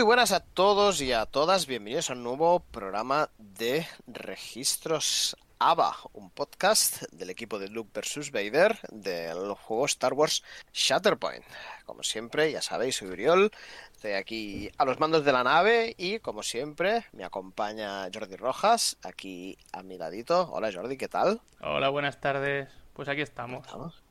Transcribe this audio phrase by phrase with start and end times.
[0.00, 5.94] Muy buenas a todos y a todas, bienvenidos a un nuevo programa de Registros ABA,
[6.14, 8.30] un podcast del equipo de Luke vs.
[8.30, 11.44] Vader del juego Star Wars Shatterpoint.
[11.84, 13.50] Como siempre, ya sabéis, soy Uriol,
[13.92, 18.96] estoy aquí a los mandos de la nave y como siempre me acompaña Jordi Rojas,
[19.02, 20.48] aquí a mi ladito.
[20.50, 21.42] Hola Jordi, ¿qué tal?
[21.60, 22.70] Hola, buenas tardes.
[22.94, 23.66] Pues aquí estamos.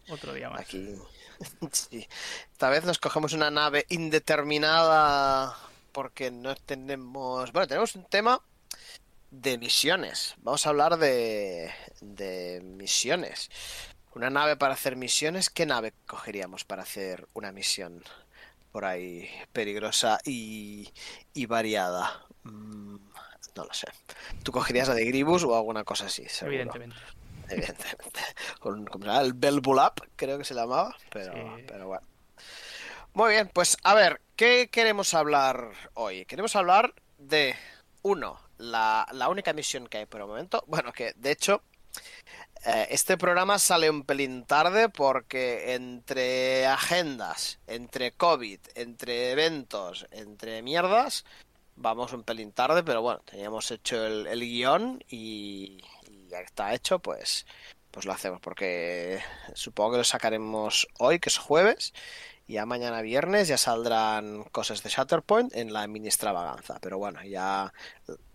[0.08, 0.62] Otro día más.
[0.62, 0.94] Aquí.
[1.72, 2.08] sí.
[2.52, 5.58] Esta vez nos cogemos una nave indeterminada
[6.00, 7.52] porque no tenemos...
[7.52, 8.42] Bueno, tenemos un tema
[9.32, 10.34] de misiones.
[10.38, 13.50] Vamos a hablar de, de misiones.
[14.16, 15.50] Una nave para hacer misiones.
[15.50, 18.02] ¿Qué nave cogeríamos para hacer una misión
[18.72, 20.88] por ahí peligrosa y,
[21.34, 22.26] y variada?
[22.44, 22.96] Mm,
[23.56, 23.88] no lo sé.
[24.44, 26.26] ¿Tú cogerías la de Gribus o alguna cosa así?
[26.44, 26.96] Evidentemente.
[27.50, 28.22] Evidentemente.
[28.62, 30.96] Con, el Belbulap, creo que se llamaba.
[31.12, 32.08] Pero, pero bueno.
[33.20, 36.24] Muy bien, pues a ver, ¿qué queremos hablar hoy?
[36.24, 37.54] Queremos hablar de,
[38.02, 40.64] uno, la, única misión que hay por el momento.
[40.68, 41.62] Bueno, que de hecho,
[42.66, 50.62] eh, este programa sale un pelín tarde porque entre agendas, entre COVID, entre eventos, entre
[50.62, 51.26] mierdas,
[51.76, 56.74] vamos un pelín tarde, pero bueno, teníamos hecho el, el guion y, y, ya está
[56.74, 57.46] hecho, pues,
[57.92, 59.22] pues lo hacemos porque
[59.56, 61.94] supongo que lo sacaremos hoy, que es jueves,
[62.50, 66.80] ya mañana viernes ya saldrán cosas de Shatterpoint en la mini extravaganza.
[66.82, 67.72] Pero bueno, ya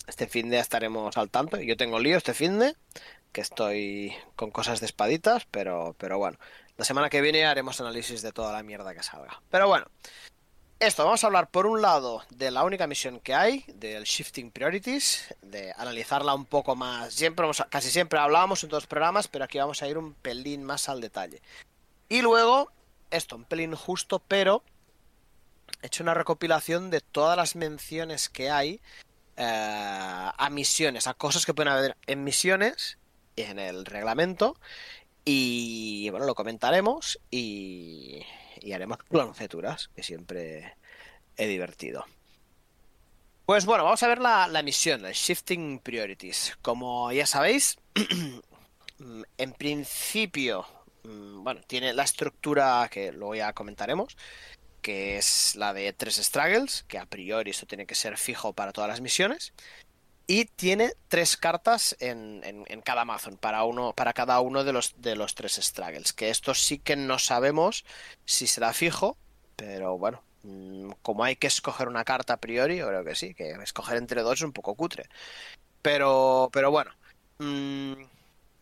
[0.07, 1.61] este fin de estaremos al tanto.
[1.61, 2.77] Yo tengo lío este fin de
[3.33, 6.39] que estoy con cosas de espaditas, pero, pero bueno.
[6.77, 9.43] La semana que viene haremos análisis de toda la mierda que salga.
[9.51, 9.87] Pero bueno,
[10.79, 14.51] esto, vamos a hablar por un lado de la única misión que hay, del Shifting
[14.51, 17.15] Priorities, de analizarla un poco más.
[17.15, 20.63] Siempre casi siempre hablábamos en todos los programas, pero aquí vamos a ir un pelín
[20.63, 21.43] más al detalle.
[22.09, 22.71] Y luego
[23.17, 24.63] esto, un pelín justo, pero
[25.83, 28.81] he hecho una recopilación de todas las menciones que hay
[29.37, 32.99] eh, a misiones, a cosas que pueden haber en misiones
[33.37, 34.57] en el reglamento.
[35.25, 38.23] Y bueno, lo comentaremos y,
[38.61, 40.77] y haremos planceturas, que siempre
[41.37, 42.05] he divertido.
[43.47, 46.57] Pues bueno, vamos a ver la, la misión, el Shifting Priorities.
[46.63, 47.79] Como ya sabéis,
[49.39, 50.67] en principio
[51.05, 54.17] bueno, tiene la estructura que luego ya comentaremos,
[54.81, 58.73] que es la de tres struggles, que a priori esto tiene que ser fijo para
[58.73, 59.53] todas las misiones.
[60.27, 65.17] Y tiene tres cartas en, cada Amazon para, uno, para cada uno de los, de
[65.17, 66.15] los tres struggles.
[66.15, 67.85] Que esto sí que no sabemos
[68.25, 69.19] si será fijo,
[69.57, 73.51] pero bueno, mm, como hay que escoger una carta a priori, creo que sí, que
[73.51, 75.09] escoger entre dos es un poco cutre.
[75.83, 76.93] Pero, pero bueno.
[77.39, 77.95] Mm,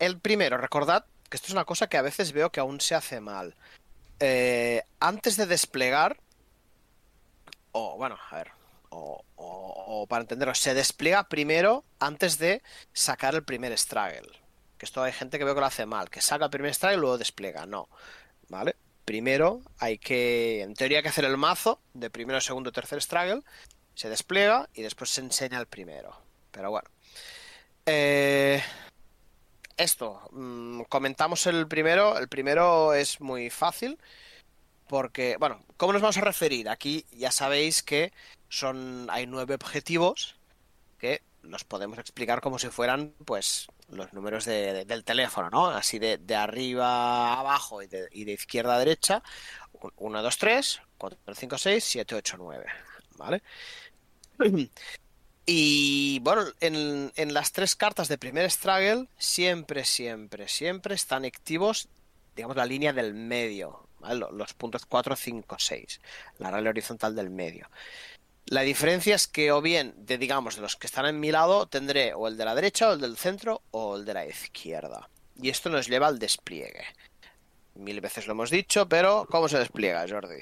[0.01, 2.95] el primero, recordad que esto es una cosa que a veces veo que aún se
[2.95, 3.55] hace mal.
[4.21, 6.19] Eh, antes de desplegar,
[7.73, 8.51] o bueno, a ver,
[8.91, 12.63] o, para entenderlo, se despliega primero antes de
[12.93, 14.29] sacar el primer struggle.
[14.77, 16.99] Que esto hay gente que veo que lo hace mal, que saca el primer struggle
[16.99, 17.65] y luego despliega.
[17.65, 17.89] No,
[18.51, 18.77] ¿vale?
[19.07, 23.41] Primero hay que, en teoría, hay que hacer el mazo de primero, segundo, tercer struggle,
[23.95, 26.15] se despliega y después se enseña el primero.
[26.51, 26.91] Pero bueno.
[27.87, 28.63] Eh,
[29.77, 32.19] esto, mm, comentamos el primero.
[32.19, 33.99] El primero es muy fácil.
[34.89, 36.69] Porque, bueno, ¿cómo nos vamos a referir?
[36.69, 38.13] Aquí ya sabéis que
[38.49, 39.09] son.
[39.11, 40.37] hay nueve objetivos
[40.99, 45.69] que los podemos explicar como si fueran, pues, los números del teléfono, ¿no?
[45.69, 49.23] Así de, arriba a abajo y de, y de, izquierda a derecha.
[49.97, 52.67] 1, 2, 3, 4, 5, 6, 7, 8, 9.
[53.17, 53.43] ¿Vale?
[55.45, 61.89] Y bueno, en, las tres cartas de primer struggle siempre, siempre, siempre están activos,
[62.37, 63.89] digamos, la línea del medio,
[64.33, 66.01] los puntos 4, 5, 6,
[66.39, 67.69] la raya horizontal del medio.
[68.47, 71.67] La diferencia es que o bien, de digamos, de los que están en mi lado,
[71.67, 75.09] tendré o el de la derecha, o el del centro, o el de la izquierda.
[75.41, 76.85] Y esto nos lleva al despliegue.
[77.75, 80.41] Mil veces lo hemos dicho, pero ¿cómo se despliega, Jordi?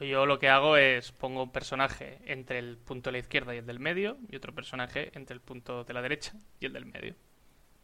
[0.00, 3.58] Yo lo que hago es pongo un personaje entre el punto de la izquierda y
[3.58, 6.86] el del medio y otro personaje entre el punto de la derecha y el del
[6.86, 7.14] medio.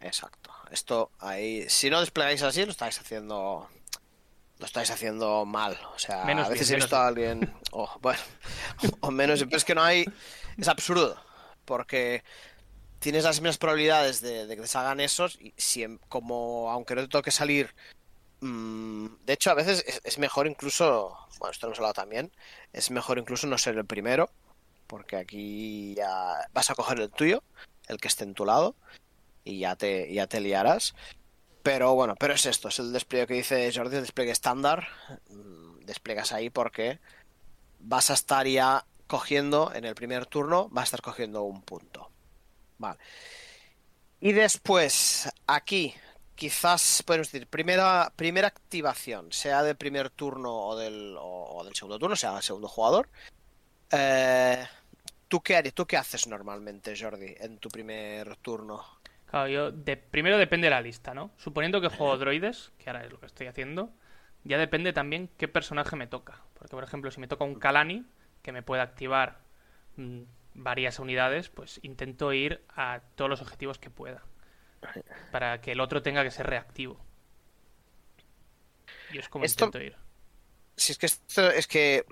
[0.00, 0.50] Exacto.
[0.70, 3.68] Esto ahí, si no desplegáis así, lo estáis haciendo
[4.58, 5.78] lo estáis haciendo mal.
[5.94, 8.20] O sea, a veces he visto a alguien, o bueno,
[9.00, 10.04] o menos, pero es que no hay,
[10.58, 11.16] es absurdo,
[11.64, 12.22] porque
[12.98, 17.08] tienes las mismas probabilidades de, que te salgan esos y si, como aunque no te
[17.08, 17.74] toque salir
[18.40, 22.32] de hecho, a veces es, mejor incluso, bueno, esto hemos hablado también,
[22.72, 24.30] es mejor incluso no ser el primero,
[24.86, 27.42] porque aquí ya vas a coger el tuyo,
[27.88, 28.76] el que esté en tu lado,
[29.44, 30.94] y ya te, ya te liarás.
[31.62, 34.88] Pero bueno, pero es esto, es el despliegue que dice Jordi, el despliegue estándar.
[35.28, 37.00] Mm, despliegas ahí porque
[37.80, 42.10] vas a estar ya cogiendo en el primer turno, va a estar cogiendo un punto.
[42.78, 42.98] Vale.
[44.20, 45.94] Y después, aquí,
[46.40, 51.98] quizás podemos decir, primera, primera activación, sea del primer turno o del, o, del segundo
[51.98, 53.10] turno, sea el segundo jugador.
[53.92, 54.66] Eh,
[55.28, 58.82] ¿tú, qué harías, ¿Tú qué haces normalmente, Jordi, en tu primer turno?
[59.26, 61.30] Claro, yo de, primero depende de la lista, ¿no?
[61.36, 63.90] Suponiendo que juego droides, que ahora es lo que estoy haciendo,
[64.42, 66.40] ya depende también qué personaje me toca.
[66.54, 68.06] Porque, por ejemplo, si me toca un Kalani,
[68.40, 69.40] que me puede activar
[69.96, 70.22] mm,
[70.54, 74.22] varias unidades, pues intento ir a todos los objetivos que pueda.
[75.30, 76.98] Para que el otro tenga que ser reactivo.
[79.12, 79.96] Y es como intento ir.
[80.76, 82.04] Si es que esto es que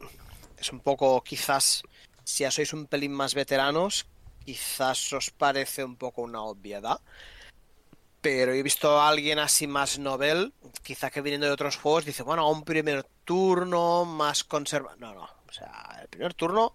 [0.59, 1.83] es un poco, quizás,
[2.25, 4.07] si ya sois un pelín más veteranos,
[4.45, 7.01] quizás os parece un poco una obviedad.
[8.21, 12.25] Pero he visto a alguien así más novel, quizá que viniendo de otros juegos, dice,
[12.25, 14.97] bueno, un primer turno más conserva.
[14.97, 15.25] No, no.
[15.49, 16.75] O sea, el primer turno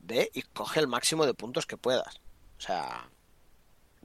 [0.00, 2.20] ve y coge el máximo de puntos que puedas.
[2.58, 3.08] O sea,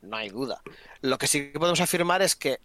[0.06, 0.62] no hay duda.
[1.02, 2.60] Lo que sí que podemos afirmar es que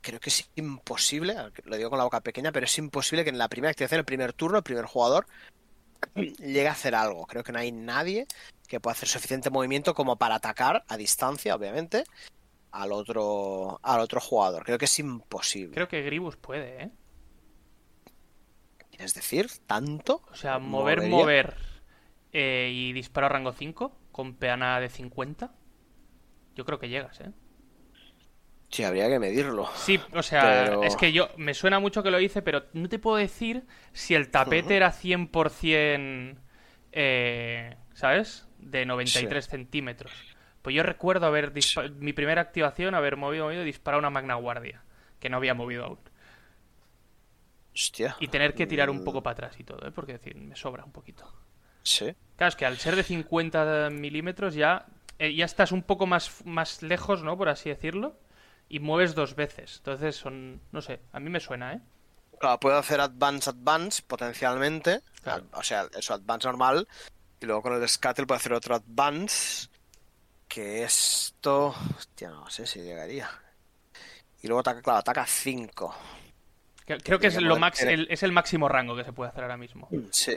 [0.00, 1.34] creo que es imposible,
[1.64, 4.04] lo digo con la boca pequeña, pero es imposible que en la primera activación, el
[4.04, 5.26] primer turno, el primer jugador,
[6.14, 7.26] llegue a hacer algo.
[7.26, 8.26] Creo que no hay nadie
[8.68, 12.04] que pueda hacer suficiente movimiento como para atacar a distancia, obviamente,
[12.70, 14.64] al otro, al otro jugador.
[14.64, 15.74] Creo que es imposible.
[15.74, 16.90] Creo que Gribus puede, ¿eh?
[18.90, 19.50] ¿Quieres decir?
[19.66, 20.22] ¿Tanto?
[20.30, 21.56] O sea, mover, mover
[22.32, 25.52] eh, y disparar rango 5 con peana de 50.
[26.54, 27.30] Yo creo que llegas, ¿eh?
[28.74, 29.68] Sí, habría que medirlo.
[29.76, 32.98] Sí, o sea, es que yo me suena mucho que lo hice, pero no te
[32.98, 36.36] puedo decir si el tapete era 100%,
[36.90, 38.48] eh, ¿sabes?
[38.58, 40.12] De 93 centímetros.
[40.60, 41.52] Pues yo recuerdo haber
[42.00, 44.82] mi primera activación, haber movido, movido y disparado una magna guardia,
[45.20, 46.00] que no había movido aún.
[47.74, 48.16] Hostia.
[48.18, 49.04] Y tener que tirar un mm.
[49.04, 49.92] poco para atrás y todo, ¿eh?
[49.92, 51.32] Porque decir, me sobra un poquito.
[51.82, 52.14] Sí.
[52.36, 54.86] Claro, es que al ser de 50 milímetros ya,
[55.18, 57.36] eh, ya estás un poco más, más lejos, ¿no?
[57.36, 58.18] Por así decirlo.
[58.68, 59.76] Y mueves dos veces.
[59.78, 61.80] Entonces son, no sé, a mí me suena, ¿eh?
[62.38, 65.00] Claro, puedo hacer advance, advance, potencialmente.
[65.52, 66.88] O sea, eso, advance normal.
[67.40, 69.68] Y luego con el Scuttle puedo hacer otro advance.
[70.48, 71.74] Que esto...
[71.96, 73.28] Hostia, no sé si llegaría.
[74.42, 75.96] Y luego ataca, claro, ataca 5.
[77.02, 79.56] Creo que es, lo max, el, es el máximo rango que se puede hacer ahora
[79.56, 79.88] mismo.
[80.10, 80.36] Sí.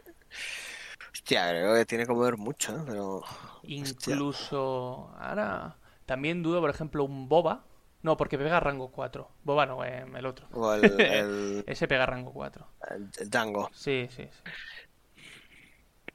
[1.17, 2.81] Hostia, creo que tiene que mover mucho, ¿eh?
[2.85, 3.23] pero...
[3.63, 5.11] Incluso...
[5.19, 5.75] Ahora...
[6.05, 7.65] También dudo, por ejemplo, un Boba.
[8.01, 9.29] No, porque pega rango 4.
[9.43, 10.47] Boba no, eh, el otro.
[10.53, 12.65] O el, Ese pega rango 4.
[12.91, 13.69] El, Dango.
[13.73, 15.23] Sí, sí, sí.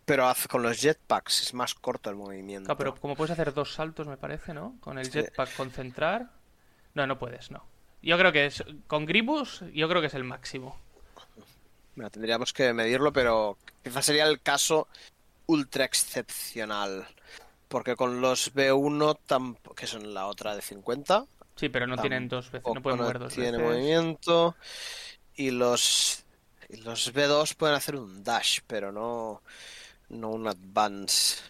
[0.07, 2.67] Pero con los jetpacks es más corto el movimiento.
[2.69, 4.77] Claro, pero como puedes hacer dos saltos, me parece, ¿no?
[4.81, 6.31] Con el jetpack concentrar.
[6.95, 7.67] No, no puedes, no.
[8.01, 8.65] Yo creo que es.
[8.87, 10.81] Con Gribus, yo creo que es el máximo.
[11.94, 14.89] Bueno, tendríamos que medirlo, pero quizás sería el caso
[15.47, 17.06] ultra excepcional.
[17.69, 19.19] Porque con los B1,
[19.75, 21.27] que son la otra de 50.
[21.56, 24.56] Sí, pero no tienen dos veces, no pueden mover dos tiene movimiento.
[25.35, 26.25] Y los,
[26.69, 29.43] los B2 pueden hacer un dash, pero no,
[30.09, 31.41] no un advance.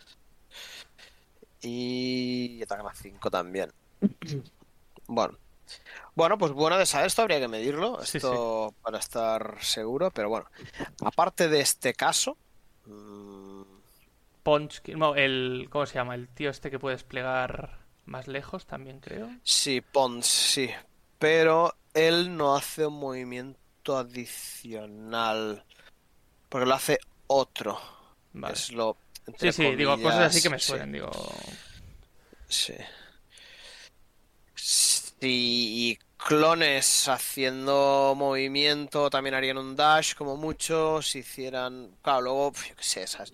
[1.61, 3.73] Y atacan a 5 también.
[5.09, 5.37] Bueno,
[6.15, 10.47] bueno, pues bueno de saber esto, habría que medirlo, esto para estar seguro, pero bueno,
[11.01, 12.37] aparte de este caso...
[12.87, 13.43] Mmm...
[14.43, 16.15] Punch, no, el, ¿cómo se llama?
[16.15, 19.31] El tío este que puede desplegar más lejos también, creo.
[19.45, 20.69] Sí, Pons, sí,
[21.19, 25.65] pero él no hace un movimiento adicional,
[26.49, 27.79] porque lo hace otro.
[28.51, 28.97] Es lo...
[29.39, 31.11] Sí, sí, digo, cosas así que me suelen, digo...
[32.49, 32.75] Sí
[35.29, 42.77] y clones haciendo movimiento también harían un dash como mucho si hicieran claro luego yo
[42.77, 43.33] qué sé esas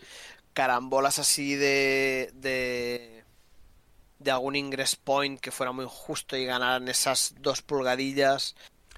[0.54, 3.24] carambolas así de de
[4.18, 8.56] de algún ingress point que fuera muy justo y ganaran esas dos pulgadillas.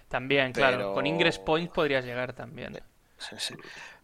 [0.08, 2.80] También claro con ingress point podrías llegar también.
[3.18, 3.54] Sí, sí.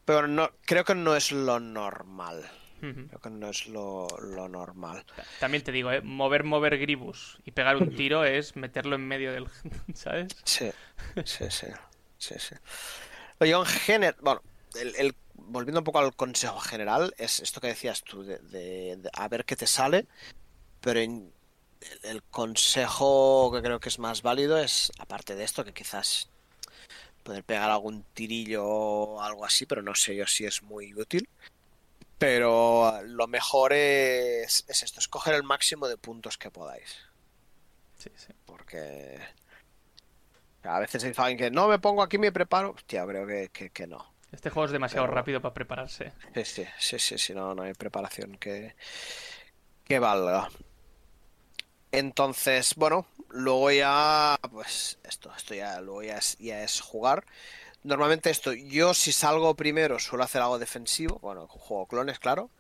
[0.05, 2.47] pero no creo que no es lo normal
[2.81, 4.07] Creo que no es lo,
[4.49, 5.05] normal.
[5.41, 6.01] También te digo, ¿eh?
[6.03, 9.47] mover, mover Gribus y pegar un tiro es meterlo en medio del.
[9.95, 10.29] ¿Sabes?
[10.45, 10.71] Sí,
[11.25, 11.67] sí, sí.
[12.19, 12.55] sí, sí.
[13.41, 14.17] Oye, en general.
[14.21, 14.43] Bueno,
[14.75, 19.45] el, volviendo un poco al consejo general, es esto que decías tú, de, a ver
[19.45, 20.07] qué te sale,
[20.81, 21.31] pero el,
[22.03, 26.31] el consejo que creo que es más válido es, aparte de esto, que quizás
[27.23, 31.29] poder pegar algún tirillo o algo así, pero no sé yo si es muy útil
[32.19, 36.99] pero lo mejor es, es esto, escoger el máximo de puntos que podáis.
[37.99, 38.33] Sí, sí.
[38.45, 39.21] Porque
[40.63, 42.71] a veces dice alguien que no me pongo aquí, me preparo.
[42.71, 44.15] Hostia, creo que, que, no.
[44.33, 46.13] Este juego es demasiado rápido para prepararse.
[46.35, 48.75] Sí, sí, sí, sí, sí, no, no hay preparación que,
[49.85, 50.49] que valga.
[51.93, 57.25] Entonces, bueno, luego ya, pues esto, esto ya, luego ya es, ya es jugar.
[57.87, 62.51] Normalmente esto, yo si salgo primero suelo hacer algo defensivo, bueno, juego clones, claro,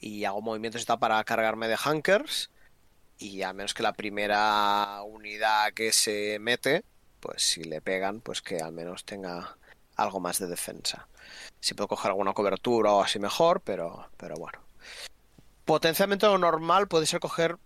[0.00, 2.50] y hago movimientos tal para cargarme de hankers,
[3.16, 6.82] y a menos que la primera unidad que se mete,
[7.20, 9.56] pues si le pegan, pues que al menos tenga
[9.94, 11.06] algo más de defensa.
[11.60, 14.58] Si puedo coger alguna cobertura o así mejor, pero, pero bueno.
[15.64, 17.56] Potencialmente lo normal puede ser coger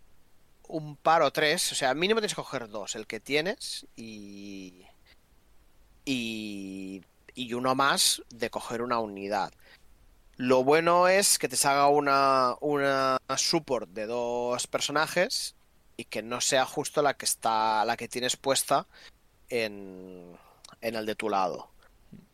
[0.68, 4.85] un par o tres, o sea, mínimo tienes que coger dos, el que tienes y,
[6.06, 7.02] y,
[7.34, 9.52] y uno más de coger una unidad.
[10.38, 15.54] Lo bueno es que te salga una, una support de dos personajes
[15.96, 18.86] y que no sea justo la que está la que tienes puesta
[19.48, 20.36] en,
[20.80, 21.70] en el de tu lado.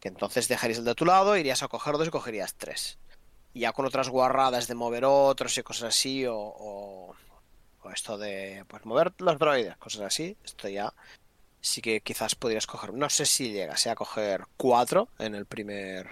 [0.01, 2.99] Que entonces dejarías el de tu lado, irías a coger dos y cogerías tres.
[3.55, 7.15] Ya con otras guarradas de mover otros y cosas así, o, o,
[7.83, 10.93] o esto de pues mover los droides, cosas así, esto ya
[11.63, 12.93] sí que quizás podrías coger.
[12.93, 16.11] No sé si llegas a coger cuatro en el primer.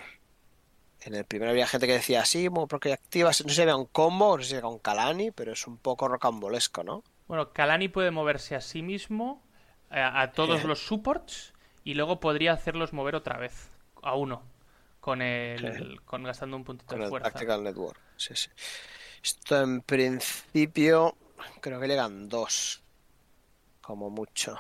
[1.02, 3.87] En el primero había gente que decía sí, porque activas, no sé si había un
[3.87, 7.02] combo, no sé si era un Kalani, pero es un poco rocambolesco, ¿no?
[7.26, 9.42] Bueno, Kalani puede moverse a sí mismo,
[9.88, 11.54] a, a todos los supports,
[11.85, 13.71] y luego podría hacerlos mover otra vez,
[14.02, 14.42] a uno,
[15.00, 17.30] con el, con gastando un puntito Con de el fuerza.
[17.30, 17.99] Tactical Network.
[18.16, 18.50] Sí, sí.
[19.23, 21.16] Esto en principio
[21.61, 22.83] creo que llegan dos.
[23.80, 24.59] Como mucho.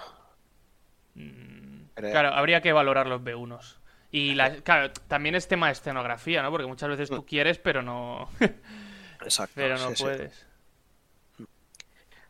[1.14, 2.10] Mm, Creo.
[2.10, 3.76] Claro, habría que valorar los B1s.
[4.12, 6.50] Y la- claro, también es tema de escenografía, ¿no?
[6.50, 8.28] Porque muchas veces tú quieres, pero no,
[9.22, 9.52] Exacto.
[9.54, 10.02] pero no sí, sí.
[10.02, 10.46] puedes.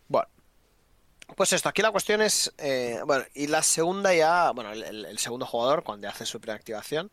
[0.09, 0.29] Bueno.
[1.37, 2.53] Pues esto, aquí la cuestión es.
[2.59, 4.51] eh, bueno, y la segunda ya.
[4.51, 7.11] Bueno, el, segundo jugador, cuando hace su preactivación.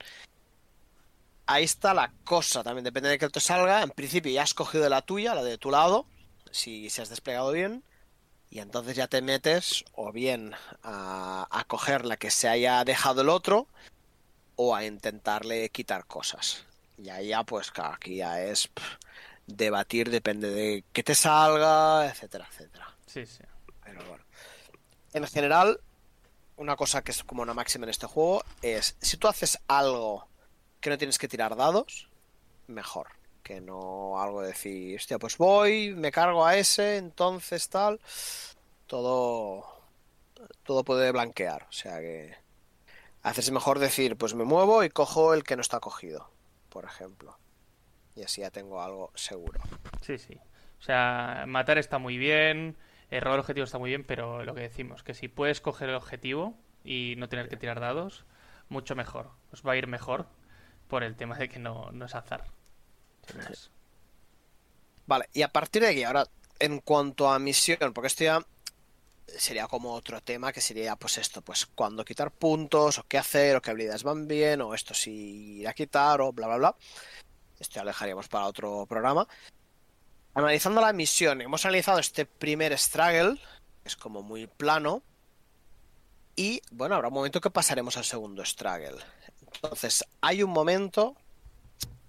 [1.45, 3.81] Ahí está la cosa, también depende de que te salga.
[3.83, 6.05] En principio ya has cogido la tuya, la de tu lado,
[6.51, 7.83] si se has desplegado bien.
[8.49, 13.21] Y entonces ya te metes o bien a, a coger la que se haya dejado
[13.21, 13.67] el otro
[14.55, 16.65] o a intentarle quitar cosas.
[16.97, 18.95] Y ahí ya, pues claro, aquí ya es pff,
[19.45, 22.95] debatir, depende de que te salga, etcétera, etcétera.
[23.05, 23.43] Sí, sí.
[23.83, 24.23] Pero bueno.
[25.13, 25.79] En general,
[26.57, 30.27] una cosa que es como una máxima en este juego es si tú haces algo
[30.81, 32.09] que no tienes que tirar dados,
[32.67, 33.07] mejor.
[33.47, 38.01] Que no algo de decir, hostia, pues voy, me cargo a ese, entonces tal.
[38.87, 39.63] Todo.
[40.63, 41.63] Todo puede blanquear.
[41.63, 42.35] O sea que.
[43.23, 46.29] Haces mejor decir, pues me muevo y cojo el que no está cogido,
[46.67, 47.37] por ejemplo.
[48.17, 49.61] Y así ya tengo algo seguro.
[50.01, 50.37] Sí, sí.
[50.79, 52.75] O sea, matar está muy bien,
[53.09, 55.95] el robar objetivo está muy bien, pero lo que decimos, que si puedes coger el
[55.95, 58.25] objetivo y no tener que tirar dados,
[58.67, 59.29] mucho mejor.
[59.53, 60.27] Os va a ir mejor
[60.89, 62.43] por el tema de que no, no es azar.
[65.05, 66.27] Vale, y a partir de aquí, ahora,
[66.59, 68.45] en cuanto a misión, porque esto ya
[69.25, 73.55] sería como otro tema, que sería pues esto, pues cuándo quitar puntos, o qué hacer,
[73.55, 76.75] o qué habilidades van bien, o esto si ir a quitar, o bla, bla, bla.
[77.59, 79.27] Esto ya lo dejaríamos para otro programa.
[80.33, 83.39] Analizando la misión, hemos analizado este primer struggle,
[83.83, 85.03] que es como muy plano,
[86.35, 88.97] y bueno, habrá un momento que pasaremos al segundo struggle.
[89.41, 91.15] Entonces, hay un momento,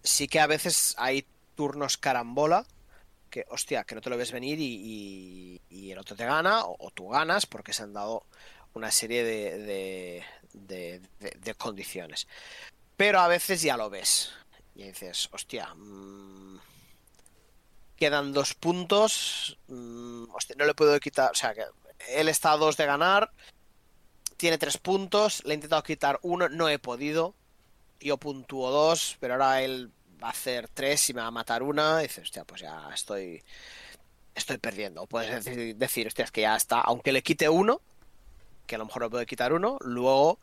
[0.02, 2.67] sí que a veces hay turnos carambola,
[3.31, 7.09] que, hostia, que no te lo ves venir y, el otro te gana, o, tú
[7.09, 8.25] ganas, porque se han dado
[8.75, 12.26] una serie de, de, de- condiciones.
[12.97, 14.33] Pero a veces ya lo ves.
[14.75, 16.59] Y dices, hostia, mm,
[17.97, 21.64] quedan dos puntos, mm, hostia, no le puedo quitar, o sea, que
[22.09, 23.33] él está a dos de ganar,
[24.37, 27.35] tiene tres puntos, le he intentado quitar uno, no he podido,
[28.00, 29.90] yo puntúo dos, pero ahora él
[30.23, 32.00] va a hacer tres y me va a matar una.
[32.00, 33.43] Y dices, hostia, pues ya estoy.
[34.35, 35.07] Estoy perdiendo.
[35.07, 36.81] Puedes decir, decir, hostia, es que ya está.
[36.81, 37.81] Aunque le quite uno,
[38.67, 40.38] que a lo mejor le puedo quitar uno, luego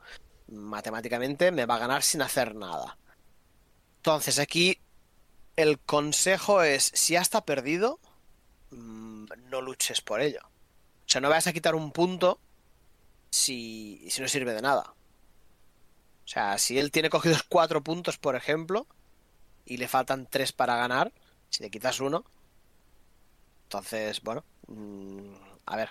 [0.48, 2.98] matemáticamente me va a ganar sin hacer nada.
[3.98, 4.80] Entonces aquí
[5.56, 8.00] el consejo es, si ya está perdido,
[8.72, 10.42] mm, no luches por ello.
[10.44, 12.40] O sea, no vayas a quitar un punto
[13.30, 14.94] si, si no sirve de nada.
[16.25, 18.88] O sea, si él tiene cogidos cuatro puntos, por ejemplo,
[19.65, 21.12] y le faltan tres para ganar,
[21.50, 22.25] si le quitas uno,
[23.63, 25.34] entonces, bueno, mm,
[25.65, 25.89] a ver,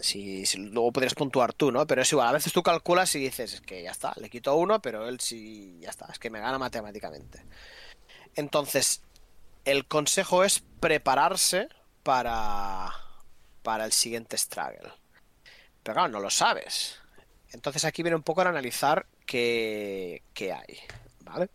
[0.00, 1.86] si, luego podrías puntuar tú, ¿no?
[1.86, 4.54] Pero es igual, a veces tú calculas y dices, es que ya está, le quito
[4.56, 7.44] uno, pero él sí, ya está, es que me gana matemáticamente.
[8.34, 9.02] Entonces,
[9.64, 11.68] el consejo es prepararse
[12.02, 12.92] para,
[13.62, 14.92] para el siguiente struggle.
[15.82, 16.98] Pero claro, no lo sabes.
[17.54, 20.78] Entonces aquí viene un poco a analizar qué, qué hay.
[21.24, 21.50] ¿vale?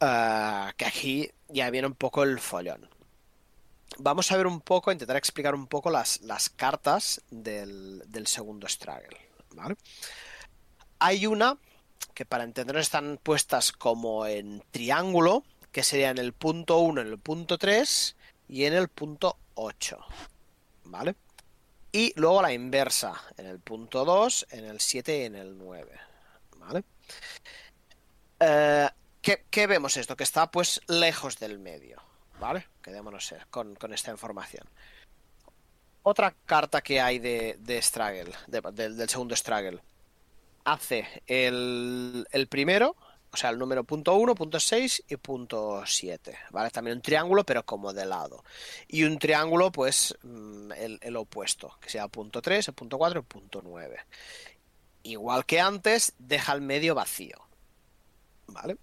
[0.00, 2.88] Ah, que aquí ya viene un poco el follón.
[3.98, 8.68] Vamos a ver un poco, intentar explicar un poco las, las cartas del, del segundo
[8.68, 9.16] Struggle,
[9.54, 9.76] ¿vale?
[11.00, 11.58] Hay una
[12.14, 17.06] que para entender están puestas como en triángulo, que sería en el punto 1, en
[17.08, 18.16] el punto 3
[18.48, 19.98] y en el punto 8.
[20.84, 21.14] ¿Vale?
[21.92, 25.90] Y luego la inversa, en el punto 2, en el 7 y en el 9.
[26.56, 26.84] ¿Vale?
[28.38, 28.88] Eh,
[29.22, 30.16] ¿qué, vemos esto?
[30.16, 32.00] Que está pues lejos del medio.
[32.38, 32.66] ¿Vale?
[32.82, 34.66] Quedémonos con, con esta información.
[36.02, 39.82] Otra carta que hay de, de Struggle, del segundo Struggle,
[40.64, 42.96] hace el, el primero,
[43.32, 46.70] o sea, el número punto 1, punto 6 y punto 7, ¿vale?
[46.70, 48.44] También un triángulo, pero como de lado.
[48.88, 53.22] Y un triángulo, pues, mm, el, opuesto, que sea punto 3, el punto 4 y
[53.22, 53.98] el punto 9.
[55.04, 57.36] Igual que antes, deja el medio vacío,
[58.48, 58.76] ¿vale?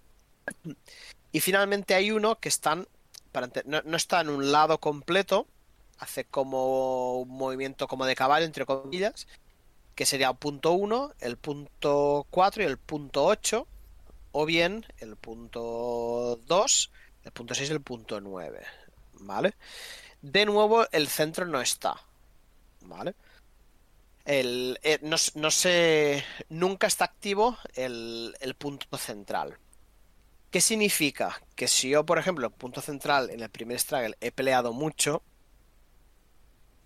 [1.30, 2.88] Y finalmente hay uno que están,
[3.66, 5.46] no, no está en un lado completo,
[5.98, 9.26] hace como un movimiento como de caballo, entre comillas,
[9.94, 13.66] que sería el punto 1, el punto 4 y el punto 8,
[14.32, 16.90] o bien el punto 2,
[17.24, 18.60] el punto 6 y el punto 9,
[19.20, 19.54] ¿vale?
[20.22, 21.96] De nuevo, el centro no está,
[22.82, 23.14] ¿vale?
[24.24, 29.58] El, eh, no, no sé, nunca está activo el, el punto central.
[30.50, 31.40] ¿Qué significa?
[31.54, 35.22] Que si yo, por ejemplo, el punto central en el primer struggle he peleado mucho,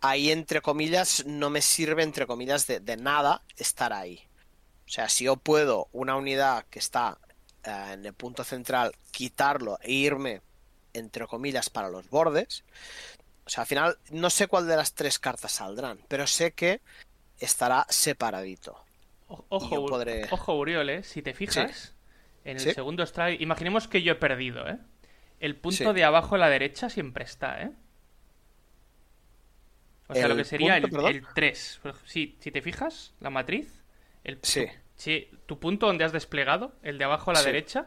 [0.02, 4.20] ahí entre comillas no me sirve entre comillas de, nada estar ahí.
[4.84, 7.18] O sea, si yo puedo una unidad que está
[7.64, 10.40] eh, en el punto central quitarlo e irme
[10.94, 12.64] entre comillas para los bordes,
[13.44, 16.80] o sea, al final no sé cuál de las tres cartas saldrán, pero sé que
[17.38, 18.84] estará separadito.
[19.26, 19.86] Ojo,
[20.30, 21.02] ojo Uriol, ¿eh?
[21.02, 21.94] si te fijas,
[22.44, 24.78] en el segundo strike, imaginemos que yo he perdido, ¿eh?
[25.40, 27.70] El punto de abajo a la derecha siempre está, ¿eh?
[30.08, 31.80] O sea, lo que sería el, 3.
[32.04, 33.82] si te fijas, la matriz,
[34.24, 34.66] el, sí.
[34.96, 35.10] Tu,
[35.46, 37.86] tu punto donde has desplegado, el de abajo a la derecha,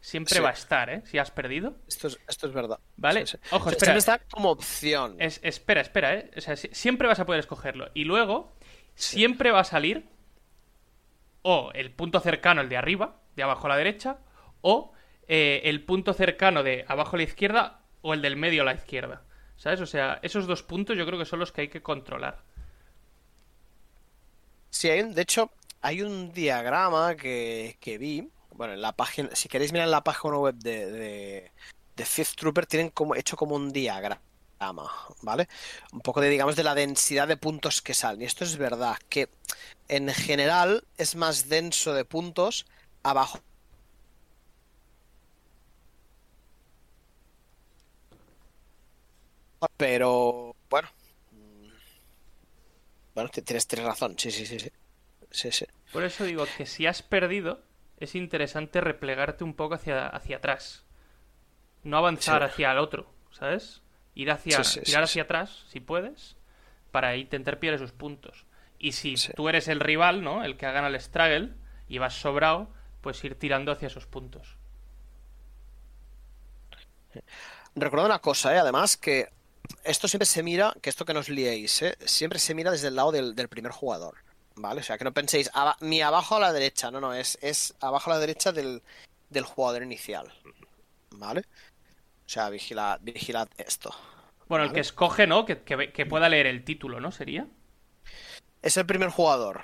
[0.00, 1.02] siempre va a estar, ¿eh?
[1.04, 1.76] Si has perdido.
[1.86, 2.80] Esto es, esto es verdad.
[2.96, 3.24] ¿Vale?
[3.50, 3.92] Ojo, espera.
[3.92, 5.16] Siempre está como opción.
[5.18, 6.30] Es, espera, espera, ¿eh?
[6.36, 7.90] O sea, siempre vas a poder escogerlo.
[7.94, 8.54] Y luego,
[8.94, 10.08] siempre va a salir
[11.42, 14.18] o el punto cercano, el de arriba, de abajo a la derecha,
[14.60, 14.92] o
[15.28, 18.74] eh, el punto cercano de abajo a la izquierda o el del medio a la
[18.74, 19.22] izquierda.
[19.56, 19.80] ¿Sabes?
[19.80, 22.42] O sea, esos dos puntos yo creo que son los que hay que controlar.
[24.70, 25.50] Sí, hay de hecho,
[25.82, 28.28] hay un diagrama que, vi.
[28.52, 31.50] Bueno, en la página, si queréis mirar en la página web de,
[31.96, 34.20] de, Fifth Trooper, tienen como hecho como un diagrama.
[35.22, 35.48] ¿Vale?
[35.92, 38.22] Un poco de, digamos, de la densidad de puntos que salen.
[38.22, 39.28] Y esto es verdad, que
[39.88, 42.66] en general es más denso de puntos
[43.02, 43.40] abajo
[49.76, 50.88] Pero bueno.
[51.32, 51.68] Mm,
[53.14, 54.14] bueno, tienes, razón.
[54.18, 54.70] Sí, sí, sí, sí.
[55.30, 55.66] Sí, sí.
[55.92, 57.62] Por eso digo que si has perdido,
[57.98, 60.84] es interesante replegarte un poco hacia, hacia atrás.
[61.82, 63.82] No avanzar hacia el otro, ¿sabes?
[64.14, 66.36] Ir hacia, tirar hacia atrás, si puedes,
[66.90, 68.44] para intentar pillar esos puntos.
[68.78, 70.42] Y si tú eres el rival, ¿no?
[70.42, 71.50] El que haga el struggle
[71.88, 74.56] y vas sobrado, pues ir tirando hacia esos puntos.
[77.74, 78.58] Recuerdo una cosa, ¿eh?
[78.58, 79.28] además, que
[79.84, 81.96] esto siempre se mira, que esto que nos liéis, ¿eh?
[82.04, 84.16] siempre se mira desde el lado del, primer jugador.
[84.56, 84.80] ¿Vale?
[84.80, 88.10] O sea, que no penséis ni abajo a la derecha, no, no, es, es abajo
[88.10, 88.82] a la derecha del,
[89.44, 90.32] jugador inicial.
[91.10, 91.40] ¿Vale?
[91.40, 93.94] O sea, vigila, vigilad esto.
[94.48, 95.46] Bueno, el que escoge, ¿no?
[95.46, 95.56] Que,
[96.08, 97.12] pueda leer el título, ¿no?
[97.12, 97.46] ¿Sería?
[98.62, 99.62] Es el primer jugador.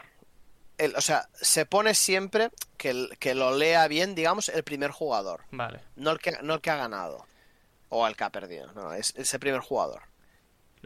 [0.97, 5.45] o sea, se pone siempre que, que lo lea bien, digamos, el primer jugador.
[5.51, 5.81] Vale.
[5.97, 7.27] No el que, no el que ha ganado.
[7.89, 8.73] O al que ha perdido.
[8.75, 10.03] No, es, el primer jugador.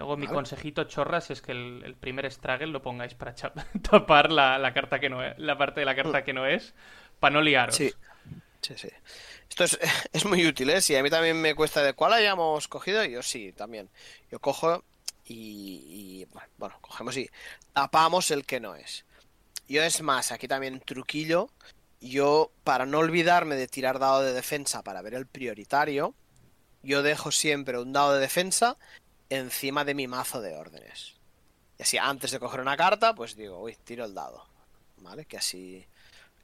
[0.01, 3.35] Luego mi consejito chorras es que el, primer struggle lo pongáis para
[3.91, 6.25] tapar la, carta que no es, la parte de la carta mm.
[6.25, 6.73] que no es,
[7.19, 7.77] para no liaros.
[7.77, 7.93] Sí,
[8.63, 8.89] sí, sí.
[9.51, 9.79] Esto es,
[10.15, 10.81] es muy útil, ¿eh?
[10.81, 13.91] Si a mí también me cuesta de cuál hayamos cogido, yo sí, también.
[14.31, 14.85] Yo cojo
[15.27, 17.29] y, y bueno, cogemos y
[17.75, 19.05] tapamos el que no es.
[19.69, 21.51] Yo es más, aquí también truquillo.
[22.01, 26.15] Yo, para no olvidarme de tirar dado de defensa para ver el prioritario,
[26.83, 28.79] yo dejo siempre un dado de defensa
[29.31, 31.15] encima de mi mazo de órdenes.
[31.79, 34.45] Y así, antes de coger una carta, pues digo, uy, tiro el dado.
[34.99, 35.25] ¿Vale?
[35.25, 35.87] Que así,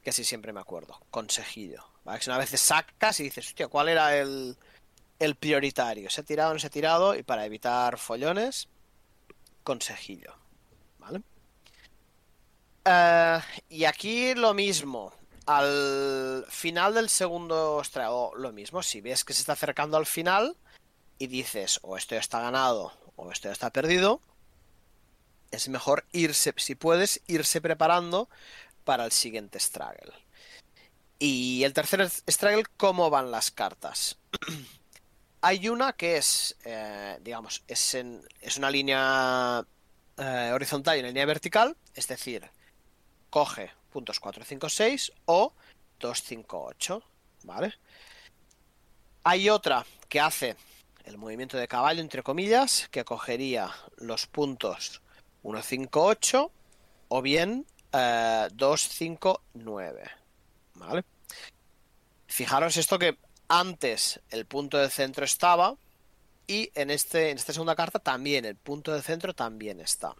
[0.02, 0.98] que así siempre me acuerdo.
[1.10, 1.84] Consejillo.
[2.04, 2.20] ¿Vale?
[2.20, 4.56] Que una vez sacas y dices, hostia, ¿cuál era el,
[5.18, 6.08] el prioritario?
[6.08, 7.14] ¿Se ha tirado o no se ha tirado?
[7.14, 8.68] Y para evitar follones,
[9.62, 10.32] consejillo.
[10.98, 11.20] ¿Vale?
[12.86, 15.12] Eh, y aquí lo mismo.
[15.46, 20.56] al final del segundo o lo mismo, si ves que se está acercando al final
[21.18, 24.20] y dices o esto ya está ganado o esto ya está perdido,
[25.50, 28.28] es mejor irse, si puedes, irse preparando
[28.84, 30.12] para el siguiente struggle.
[31.18, 34.18] Y el tercer struggle, ¿cómo van las cartas?
[35.40, 37.94] Hay una que es, eh, digamos, es,
[38.40, 39.64] es una línea
[40.18, 42.50] eh, horizontal y una línea vertical, es decir,
[43.30, 45.52] coge puntos 4, 5, 6 o
[46.00, 47.02] 2, 5, 8,
[47.44, 47.74] ¿vale?
[49.24, 50.56] Hay otra que hace
[51.06, 55.00] el movimiento de caballo, entre comillas, que cogería los puntos
[55.42, 56.52] 1, 5, 8
[57.08, 60.10] o bien 2, 5, 9,
[60.74, 61.04] ¿vale?
[62.26, 63.16] Fijaros esto que
[63.48, 65.76] antes el punto de centro estaba
[66.46, 70.14] y en, este, en esta segunda carta también el punto de centro también está.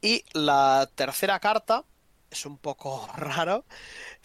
[0.00, 1.84] Y la tercera carta
[2.30, 3.64] es un poco raro.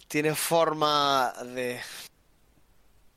[0.07, 1.81] Tiene forma de.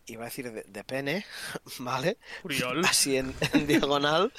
[0.06, 1.24] Iba a decir de, pene,
[1.78, 2.18] ¿vale?
[2.88, 3.34] Así en,
[3.66, 4.32] diagonal.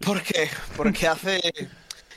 [0.00, 0.50] ¿Por qué?
[0.76, 1.40] Porque hace.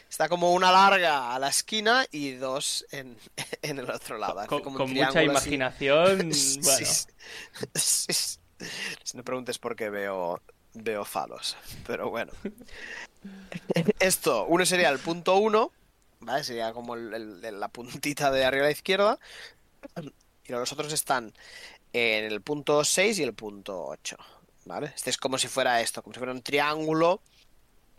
[0.10, 3.18] Está como una larga a la esquina y dos en,
[3.62, 4.46] el otro lado.
[4.48, 6.32] Con, mucha imaginación.
[6.62, 6.88] bueno.
[7.74, 10.42] si no preguntes por qué veo,
[10.74, 11.56] veo falos.
[11.88, 12.34] Pero bueno.
[14.00, 15.72] Esto, uno sería el punto uno
[16.22, 16.44] ¿vale?
[16.44, 19.20] Sería como la puntita de arriba a la izquierda.
[20.46, 21.34] Y los otros están
[21.94, 24.18] en el punto 6 y el punto 8,
[24.66, 24.92] ¿vale?
[24.96, 27.22] Este es como si fuera esto, como si fuera un triángulo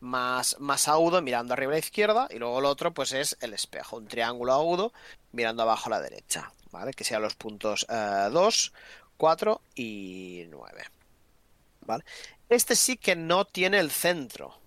[0.00, 3.54] más, más agudo mirando arriba a la izquierda y luego el otro pues es el
[3.54, 4.92] espejo, un triángulo agudo
[5.32, 6.92] mirando abajo a la derecha, ¿vale?
[6.92, 8.78] Que sean los puntos 2, eh,
[9.16, 10.84] 4 y 9,
[11.82, 12.04] ¿vale?
[12.48, 14.58] Este sí que no tiene el centro,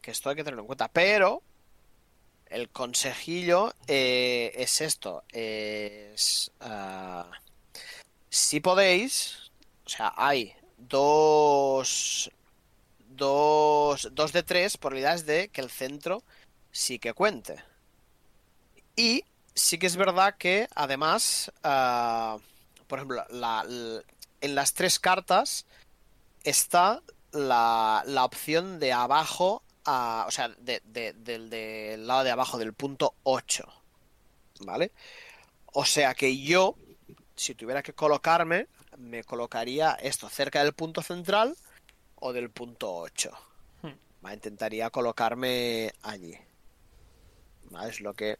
[0.00, 1.42] que esto hay que tenerlo en cuenta, pero
[2.46, 6.52] el consejillo eh, es esto, es...
[6.60, 7.28] Ah,
[8.36, 9.50] si podéis,
[9.86, 12.30] o sea, hay dos,
[13.08, 16.22] dos, dos de tres probabilidades de que el centro
[16.70, 17.56] sí que cuente.
[18.94, 22.38] Y sí que es verdad que además, ah,
[22.86, 23.24] por ejemplo,
[24.40, 25.64] en las tres cartas
[26.44, 33.64] está la, la opción de abajo o sea, del, lado de abajo del punto 8.
[34.60, 34.92] ¿Vale?
[35.72, 36.76] O sea que yo,
[37.36, 41.56] si tuviera que colocarme, me colocaría esto cerca del punto central
[42.16, 43.30] o del punto 8.
[43.82, 43.92] Hmm.
[44.32, 46.36] Intentaría colocarme allí.
[47.86, 48.38] Es lo que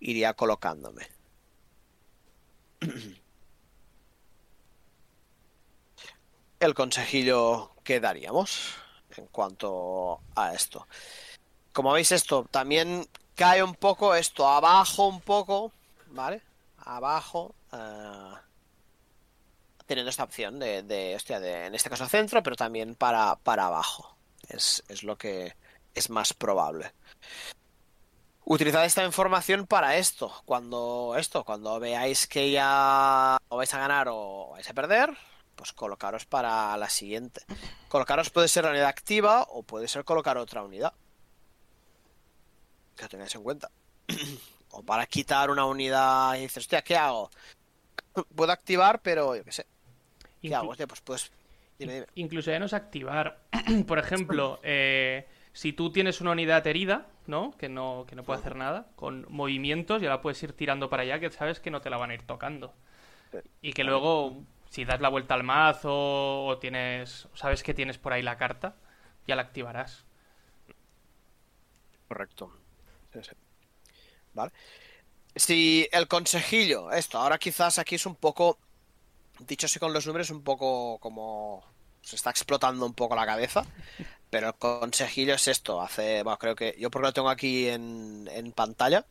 [0.00, 1.06] iría colocándome.
[6.60, 8.74] El consejillo que daríamos
[9.16, 10.88] en cuanto a esto.
[11.72, 13.06] Como veis esto también
[13.36, 15.70] cae un poco esto abajo un poco,
[16.08, 16.42] ¿vale?
[16.78, 17.54] Abajo.
[17.72, 18.34] Eh,
[19.86, 24.16] teniendo esta opción de, hostia, en este caso centro, pero también para, para abajo.
[24.48, 25.56] Es, es lo que
[25.94, 26.92] es más probable.
[28.44, 30.32] Utilizad esta información para esto.
[30.44, 35.16] Cuando esto, cuando veáis que ya vais a ganar o vais a perder,
[35.54, 37.42] pues colocaros para la siguiente.
[37.88, 40.94] Colocaros puede ser la unidad activa o puede ser colocar otra unidad.
[42.96, 43.70] Que lo tengáis en cuenta.
[44.70, 47.30] o para quitar una unidad y dices, hostia, ¿qué hago?
[48.24, 49.66] Puedo activar, pero yo qué sé.
[50.40, 50.74] ¿Qué hago?
[50.74, 51.32] Pues pues.
[52.14, 53.38] Incluso ya no es activar.
[53.86, 57.52] Por ejemplo, eh, si tú tienes una unidad herida, ¿no?
[57.56, 61.02] Que no, que no puede hacer nada, con movimientos ya la puedes ir tirando para
[61.04, 62.74] allá, que sabes que no te la van a ir tocando.
[63.60, 68.12] Y que luego si das la vuelta al mazo o tienes, sabes que tienes por
[68.12, 68.76] ahí la carta,
[69.26, 70.04] ya la activarás.
[72.06, 72.52] Correcto.
[74.34, 74.52] Vale.
[75.38, 78.58] Si el consejillo, esto, ahora quizás aquí es un poco,
[79.38, 81.64] dicho así con los números, un poco como
[82.02, 83.64] se está explotando un poco la cabeza,
[84.30, 88.28] pero el consejillo es esto, hace, bueno, creo que yo porque lo tengo aquí en,
[88.32, 89.06] en pantalla,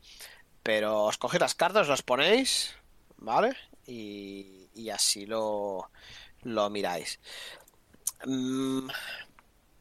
[0.64, 2.76] pero os cogéis las cartas, las ponéis,
[3.18, 3.56] ¿vale?
[3.86, 5.90] Y, y así lo,
[6.44, 7.22] lo miráis.
[8.26, 8.90] Mm,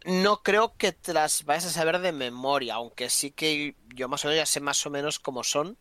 [0.05, 4.25] no creo que te las vayas a saber de memoria, aunque sí que yo más
[4.25, 5.77] o menos ya sé más o menos cómo son.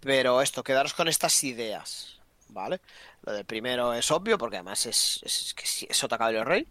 [0.00, 2.80] Pero esto, quedaros con estas ideas, ¿vale?
[3.22, 6.66] Lo del primero es obvio, porque además es, es, es, es Sota Rey.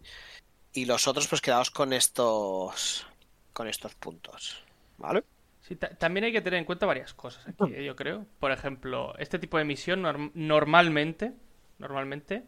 [0.73, 3.07] Y los otros, pues quedaos con estos.
[3.53, 4.63] con estos puntos,
[4.97, 5.23] ¿vale?
[5.97, 7.83] también hay que tener en cuenta varias cosas aquí, ¿eh?
[7.83, 8.27] yo creo.
[8.39, 10.03] Por ejemplo, este tipo de misión
[10.35, 11.33] normalmente,
[11.79, 12.43] normalmente,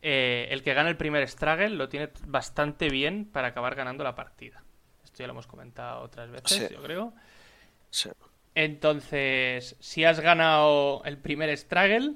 [0.00, 4.14] eh, el que gana el primer struggle lo tiene bastante bien para acabar ganando la
[4.14, 4.62] partida.
[5.02, 7.12] Esto ya lo hemos comentado otras veces, yo creo.
[8.54, 12.14] Entonces, si has ganado el primer Struggle,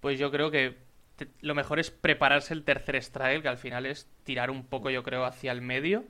[0.00, 0.76] pues yo creo que
[1.40, 5.02] lo mejor es prepararse el tercer Struggle, que al final es tirar un poco, yo
[5.02, 6.04] creo, hacia el medio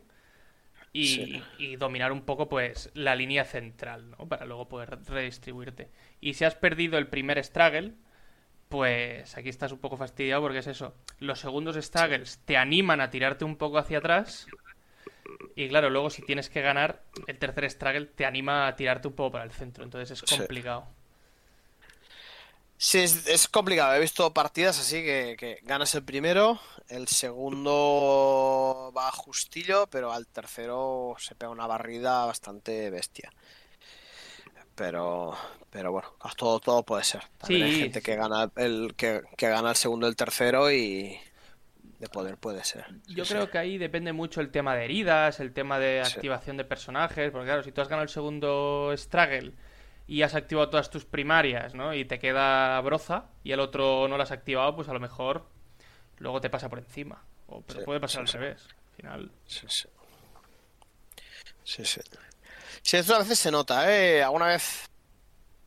[0.93, 4.29] y, y, dominar un poco, pues, la línea central, ¿no?
[4.29, 5.89] Para luego poder redistribuirte.
[6.21, 7.95] Y si has perdido el primer Struggle,
[8.71, 10.95] pues aquí estás un poco fastidiado porque es eso.
[11.19, 14.47] Los segundos struggles te animan a tirarte un poco hacia atrás.
[15.55, 19.15] Y claro, luego si tienes que ganar, el tercer struggle te anima a tirarte un
[19.15, 19.85] poco para el centro.
[19.85, 20.87] Entonces es complicado.
[22.77, 23.95] Sí, es, complicado.
[23.95, 30.27] He visto partidas así que, que, ganas el primero, el segundo va justillo, pero al
[30.27, 33.31] tercero se pega una barrida bastante bestia
[34.81, 35.37] pero
[35.69, 37.23] pero bueno, todo, todo puede ser.
[37.37, 41.21] También hay gente que gana el que, gana el segundo y el tercero y
[42.01, 42.87] de poder puede ser.
[43.07, 46.65] Yo creo que ahí depende mucho el tema de heridas, el tema de activación de
[46.65, 49.53] personajes, porque claro, si tú has ganado el segundo struggle
[50.07, 51.93] y has activado todas tus primarias, ¿no?
[51.93, 55.45] Y te queda broza y el otro no lo has activado, pues a lo mejor
[56.19, 57.23] luego te pasa por encima.
[57.49, 58.67] O pero puede pasar al revés.
[58.67, 59.33] Al final.
[59.47, 59.89] Sí, sí.
[61.65, 62.01] Sí, sí.
[62.83, 64.23] Sí, eso a veces se nota, ¿eh?
[64.23, 64.89] Alguna vez.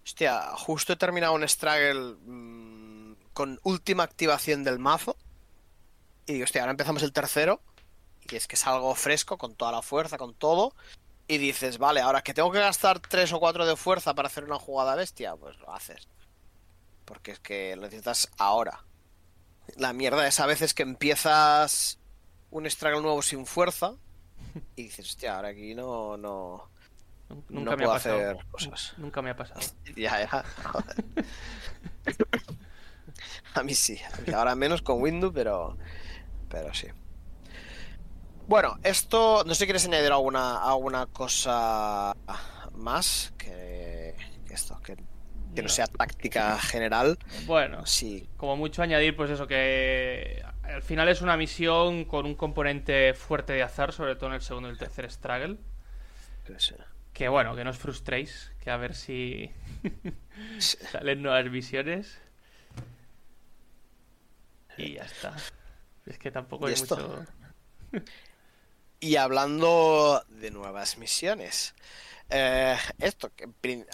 [0.03, 5.12] Hostia, justo he terminado un Struggle mm, con última activación del mazo.
[6.25, 7.61] Y hostia, ahora empezamos el tercero.
[8.29, 10.73] Y es que es algo fresco, con toda la fuerza, con todo.
[11.27, 14.43] Y dices, vale, ahora que tengo que gastar tres o cuatro de fuerza para hacer
[14.43, 16.07] una jugada bestia, pues lo haces.
[17.05, 18.83] Porque es que lo necesitas ahora.
[19.75, 21.99] La mierda es a veces que empiezas
[22.51, 23.95] un Struggle nuevo sin fuerza.
[24.75, 26.17] Y dices, hostia, ahora aquí no.
[26.17, 26.69] no
[27.49, 28.39] Nunca me ha pasado.
[28.97, 29.61] Nunca me ha pasado.
[29.95, 30.45] ya, ya.
[33.53, 33.99] a mí sí.
[34.33, 35.77] ahora menos con Windows, pero.
[36.53, 36.87] Pero sí.
[38.47, 39.43] Bueno, esto.
[39.43, 42.15] No sé si quieres añadir alguna, alguna cosa
[42.75, 44.15] más que,
[44.51, 44.95] esto, que,
[45.61, 45.67] no.
[45.67, 47.17] sea táctica general.
[47.47, 48.29] Bueno, sí.
[48.37, 53.53] Como mucho añadir, pues eso, que al final es una misión con un componente fuerte
[53.53, 55.57] de azar, sobre todo en el segundo y el tercer struggle.
[56.57, 56.75] Sí.
[57.13, 59.51] Que bueno, que no os frustréis, que a ver si
[60.59, 62.19] salen nuevas visiones.
[64.77, 65.35] Y ya está.
[66.05, 67.25] Es que tampoco hay mucho.
[68.99, 71.73] y hablando de nuevas misiones.
[72.29, 73.31] Eh, esto,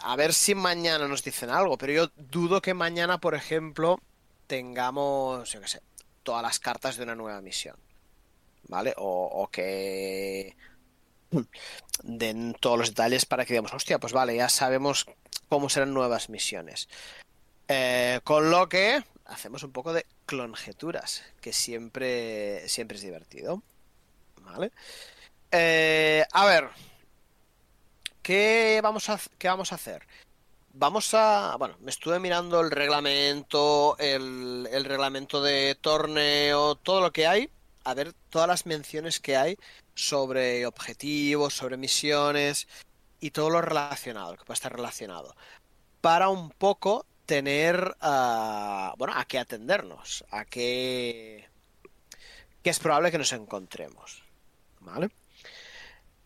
[0.04, 4.00] a ver si mañana nos dicen algo, pero yo dudo que mañana, por ejemplo,
[4.48, 5.82] tengamos, yo qué sé,
[6.24, 7.76] todas las cartas de una nueva misión.
[8.68, 8.94] ¿Vale?
[8.98, 10.56] O, o que
[12.04, 15.06] den todos los detalles para que digamos, hostia, pues vale, ya sabemos
[15.50, 16.88] cómo serán nuevas misiones.
[17.68, 23.62] Eh, con lo que hacemos un poco de clonjeturas, que siempre, siempre es divertido.
[24.42, 24.72] ¿Vale?
[25.52, 26.70] Eh, a ver,
[28.22, 30.06] ¿qué vamos, a, ¿qué vamos a hacer?
[30.74, 31.56] Vamos a.
[31.58, 37.50] Bueno, me estuve mirando el reglamento, el, el reglamento de torneo, todo lo que hay,
[37.84, 39.58] a ver todas las menciones que hay
[39.96, 42.68] sobre objetivos, sobre misiones
[43.20, 45.36] y todo lo relacionado, que puede estar relacionado,
[46.02, 51.48] para un poco tener, uh, bueno, a qué atendernos, a qué,
[52.64, 54.24] qué es probable que nos encontremos,
[54.80, 55.12] ¿vale?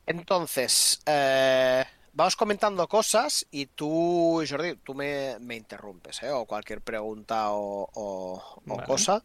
[0.06, 6.32] Entonces, eh, vamos comentando cosas y tú, Jordi, tú me, me interrumpes, ¿eh?
[6.32, 9.22] O cualquier pregunta o, o, cosa,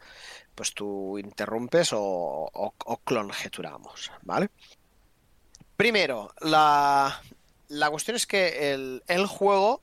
[0.57, 4.51] pues tú interrumpes o, o, clongeturamos, ¿vale?
[5.77, 7.23] Primero, la,
[7.69, 9.79] la cuestión es que el, el, juego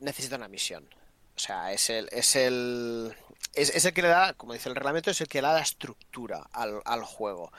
[0.00, 0.88] necesita una misión.
[1.36, 3.14] O sea, es el, es el,
[3.54, 6.48] es, el que le da, como dice el reglamento, es el que le da estructura
[6.52, 7.52] al, al juego.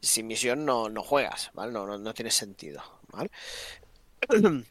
[0.00, 1.72] Sin misión no, no juegas, ¿vale?
[1.72, 3.30] No, no, no tiene sentido, ¿vale?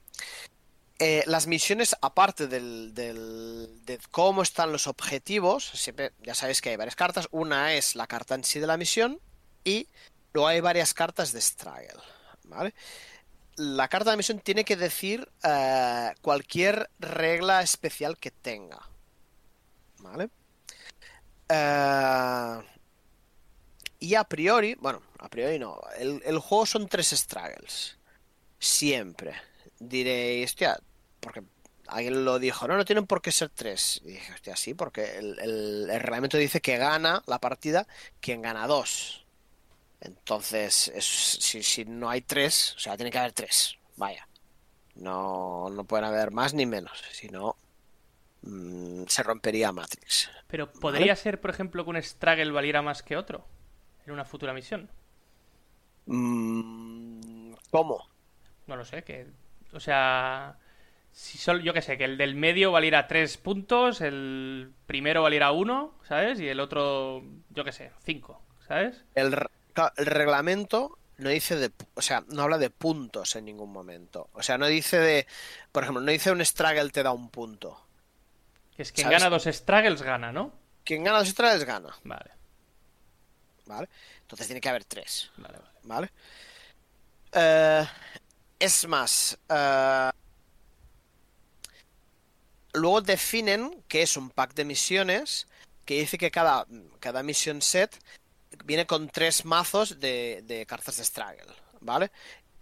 [1.01, 6.75] Eh, las misiones, aparte del, de cómo están los objetivos, siempre ya sabéis que hay
[6.75, 7.29] varias cartas.
[7.31, 9.21] Una es la carta en sí de la misión
[9.63, 9.87] y
[10.33, 12.01] luego hay varias cartas de Struggle.
[12.43, 12.73] ¿vale?
[13.59, 18.79] La carta de misión tiene que decir eh, cualquier regla especial que tenga.
[19.99, 20.29] ¿Vale?
[21.49, 22.59] Eh,
[23.99, 25.81] y a priori, bueno, a priori no.
[25.97, 27.97] El, el juego son tres struggles.
[28.59, 29.35] Siempre.
[29.79, 30.79] Diréis, hostia,
[31.19, 31.43] porque
[31.89, 34.01] alguien lo dijo, no, no tienen por qué ser tres.
[34.03, 37.87] Y dije, hostia, sí, porque el, reglamento dice que gana la partida
[38.19, 39.25] quien gana dos.
[40.01, 43.77] Entonces, si, si, no hay tres, o sea, tiene que haber tres.
[43.97, 44.27] Vaya.
[44.95, 47.03] No, no pueden haber más ni menos.
[47.11, 47.57] Si no,
[48.41, 50.29] mm, se rompería Matrix.
[50.47, 53.45] Pero podría ser, por ejemplo, que un Struggle valiera más que otro
[54.05, 54.89] en una futura misión.
[56.05, 58.07] Mm, ¿Cómo?
[58.67, 59.27] No lo sé, que.
[59.73, 60.57] O sea
[61.11, 65.51] si solo, yo qué sé, que el del medio valiera 3 puntos, el primero valiera
[65.51, 66.39] 1, ¿sabes?
[66.39, 69.03] Y el otro, yo qué sé, 5, ¿sabes?
[69.15, 69.35] El,
[69.97, 74.29] el reglamento no dice de, o sea, no habla de puntos en ningún momento.
[74.33, 75.27] O sea, no dice de,
[75.71, 77.85] por ejemplo, no dice un struggle te da un punto.
[78.75, 80.53] Que es quien gana dos struggles gana, ¿no?
[80.83, 81.95] Quien gana dos struggles gana.
[82.03, 82.31] Vale.
[83.65, 83.89] Vale.
[84.21, 85.29] Entonces tiene que haber tres.
[85.37, 85.69] Vale, vale.
[85.83, 86.11] Vale.
[87.31, 87.85] Eh,
[88.59, 90.11] es más, eh,
[92.73, 95.47] luego definen que es un pack de misiones
[95.85, 96.65] que dice que cada,
[96.99, 97.97] cada mission set
[98.69, 101.51] viene con tres mazos de, de cartas de Struggle,
[101.81, 102.11] ¿vale?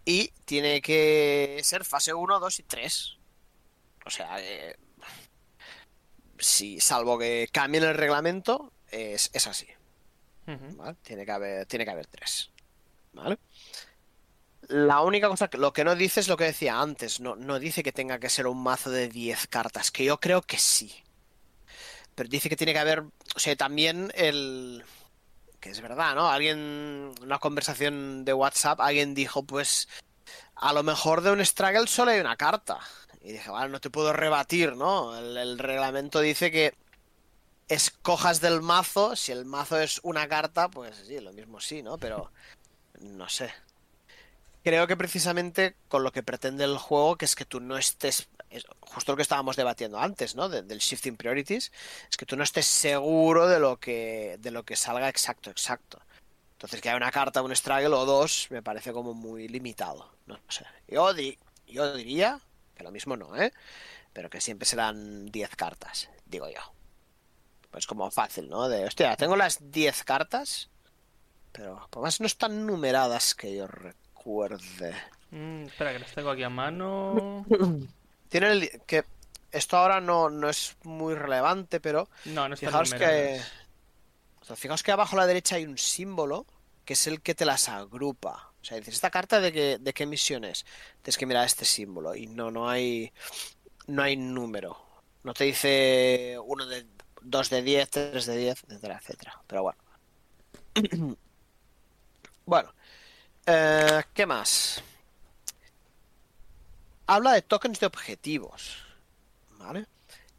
[0.06, 3.18] Y tiene que ser fase 1, 2 y 3.
[4.06, 4.74] O sea, eh,
[6.38, 9.66] si, salvo que cambien el reglamento, es, es así.
[10.46, 10.96] ¿vale?
[11.02, 12.52] Tiene que haber, tiene que haber tres.
[13.12, 13.36] ¿Vale?
[14.68, 17.20] La única cosa que lo que no dice es lo que decía antes.
[17.20, 20.40] No, no dice que tenga que ser un mazo de 10 cartas, que yo creo
[20.40, 21.04] que sí.
[22.14, 23.00] Pero dice que tiene que haber.
[23.36, 24.82] O sea, también el.
[25.60, 26.28] Que es verdad, ¿no?
[26.28, 27.12] Alguien.
[27.22, 29.88] Una conversación de WhatsApp, alguien dijo, pues.
[30.54, 32.78] A lo mejor de un struggle solo hay una carta.
[33.20, 35.16] Y dije, vale, no te puedo rebatir, ¿no?
[35.16, 36.74] El, el reglamento dice que
[37.68, 39.16] escojas del mazo.
[39.16, 41.98] Si el mazo es una carta, pues sí, lo mismo sí, ¿no?
[41.98, 42.30] Pero.
[43.00, 43.52] No sé
[44.68, 48.28] creo que precisamente con lo que pretende el juego, que es que tú no estés,
[48.80, 50.48] justo lo que estábamos debatiendo antes, ¿no?
[50.48, 51.72] del shifting priorities,
[52.10, 56.00] es que tú no estés seguro de lo que, de lo que salga exacto, exacto.
[56.52, 60.10] Entonces que haya una carta, un struggle o dos, me parece como muy limitado.
[60.26, 60.64] No sé.
[60.88, 61.14] Yo,
[61.66, 62.40] yo diría
[62.74, 63.52] que lo mismo no, ¿eh?
[64.12, 66.60] Pero que siempre serán 10 cartas, digo yo.
[67.70, 68.68] Pues como fácil, ¿no?
[68.68, 70.68] De, hostia, tengo las 10 cartas,
[71.52, 73.98] pero más no están numeradas que yo recuerdo
[75.30, 77.44] Mm, espera, que las tengo aquí a mano.
[78.28, 79.04] Tiene el, que
[79.50, 83.40] esto ahora no, no es muy relevante, pero no, no fijaos que
[84.56, 86.46] fijaos que abajo a la derecha hay un símbolo
[86.84, 88.50] que es el que te las agrupa.
[88.60, 90.64] O sea, dices, ¿esta carta de qué, de qué misión es?
[91.02, 93.12] Tienes que mirar este símbolo y no, no hay
[93.86, 94.78] no hay número.
[95.22, 96.86] No te dice uno de
[97.22, 99.42] 2 de 10, 3 de 10, etcétera, etcétera.
[99.46, 99.78] Pero bueno.
[102.46, 102.72] bueno,
[103.46, 104.82] eh, ¿Qué más?
[107.10, 108.76] Habla de tokens de objetivos.
[109.52, 109.86] ¿Vale?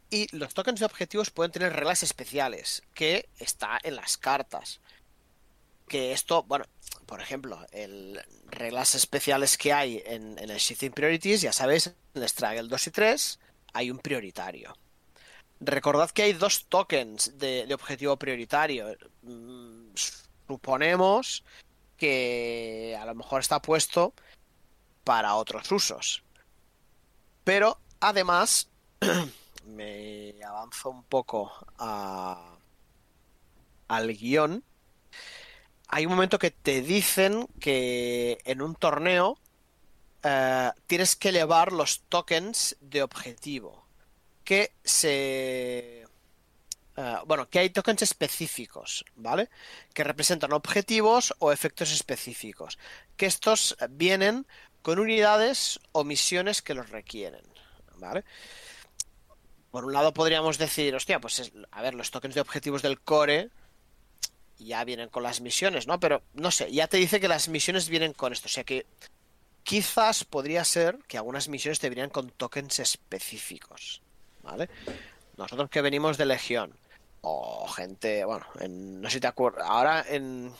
[0.08, 4.80] Y los tokens de objetivos pueden tener reglas especiales, que está en las cartas.
[5.88, 6.64] Que esto, bueno,
[7.06, 12.68] por ejemplo, el reglas especiales que hay en, el Shifting Priorities, ya sabéis, en Struggle
[12.68, 13.38] 2 y 3
[13.72, 14.72] hay un prioritario.
[15.58, 18.96] Recordad que hay dos tokens de, de objetivo prioritario.
[19.22, 19.88] Mm,
[20.46, 21.42] suponemos
[21.96, 24.14] que a lo mejor está puesto
[25.02, 26.22] para otros usos.
[27.50, 28.68] Pero además,
[29.66, 32.56] me avanzo un poco a,
[33.88, 34.62] al guion.
[35.88, 39.36] Hay un momento que te dicen que en un torneo
[40.22, 43.84] eh, tienes que elevar los tokens de objetivo.
[44.44, 46.04] Que se
[46.96, 49.50] eh, bueno, que hay tokens específicos, ¿vale?
[49.92, 52.78] Que representan objetivos o efectos específicos.
[53.16, 54.46] Que estos vienen
[54.82, 57.42] con unidades o misiones que los requieren,
[57.96, 58.24] ¿vale?
[59.70, 63.50] Por un lado podríamos decir, hostia, pues a ver, los tokens de objetivos del core
[64.58, 66.00] ya vienen con las misiones, ¿no?
[66.00, 68.86] Pero no sé, ya te dice que las misiones vienen con esto, o sea que
[69.62, 74.02] quizás podría ser que algunas misiones te vinieran con tokens específicos,
[74.42, 74.68] ¿vale?
[75.36, 76.74] Nosotros que venimos de Legión,
[77.22, 80.52] o gente, bueno, no sé si te acuerdas, ahora en...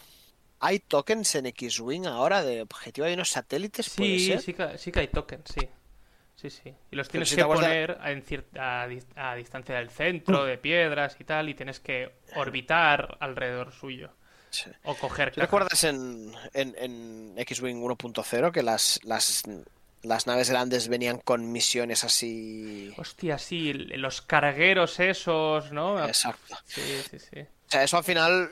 [0.61, 3.07] ¿Hay tokens en X-Wing ahora de objetivo?
[3.07, 3.87] ¿Hay unos satélites?
[3.87, 5.69] Sí, sí que, sí que hay tokens, sí.
[6.37, 6.75] Sí, sí.
[6.91, 11.49] Y los tienes que poner en cierta, a, distancia del centro, de piedras y tal,
[11.51, 14.11] y tienes que orbitar alrededor suyo.
[14.85, 15.33] O coger.
[15.33, 19.45] ¿Te acuerdas en, en, en X-Wing 1.0 que las, las
[20.03, 22.93] las naves grandes venían con misiones así.
[22.97, 26.05] Hostia, sí, los cargueros esos, ¿no?
[26.07, 26.57] Exacto.
[26.65, 26.81] Sí,
[27.11, 27.41] sí, sí.
[27.41, 28.51] O sea, eso al final.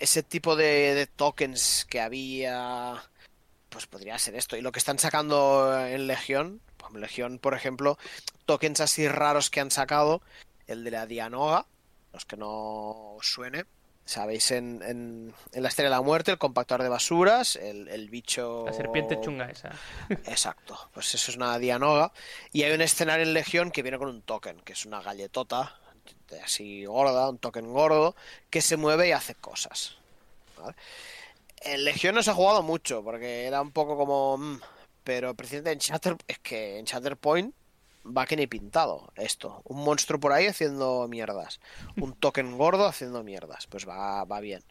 [0.00, 3.00] Ese tipo de, tokens que había.
[3.68, 4.56] Pues podría ser esto.
[4.56, 6.60] Y lo que están sacando en Legión.
[6.76, 7.98] Pues Legión, por ejemplo,
[8.46, 10.22] tokens así raros que han sacado.
[10.66, 11.66] El de la Dianoga.
[12.12, 13.66] Los que no suene
[14.10, 18.64] Sabéis, en, en, la Estrella de la Muerte, el compactor de basuras, el, bicho.
[18.66, 19.70] La serpiente chunga esa.
[20.26, 22.12] Exacto, pues eso es una dianoga.
[22.50, 25.78] Y hay un escenario en Legión que viene con un token, que es una galletota,
[26.38, 28.14] así gorda, un token gordo,
[28.50, 29.96] que se mueve y hace cosas.
[31.62, 34.38] En Legión no se ha jugado mucho, porque era un poco como.
[34.38, 34.60] Mm,
[35.04, 37.54] pero precisamente en es que en Shatterpoint
[38.06, 39.62] va que ni pintado esto.
[39.64, 41.60] Un monstruo por ahí haciendo mierdas.
[41.96, 43.66] Un token gordo haciendo mierdas.
[43.66, 44.62] Pues va, va bien.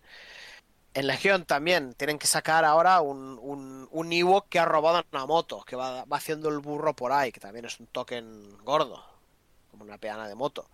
[0.94, 5.64] En Legión también tienen que sacar ahora un, un, un que ha robado una moto,
[5.64, 9.04] que va, va haciendo el burro por ahí, que también es un token gordo,
[9.70, 10.68] como una peana de moto.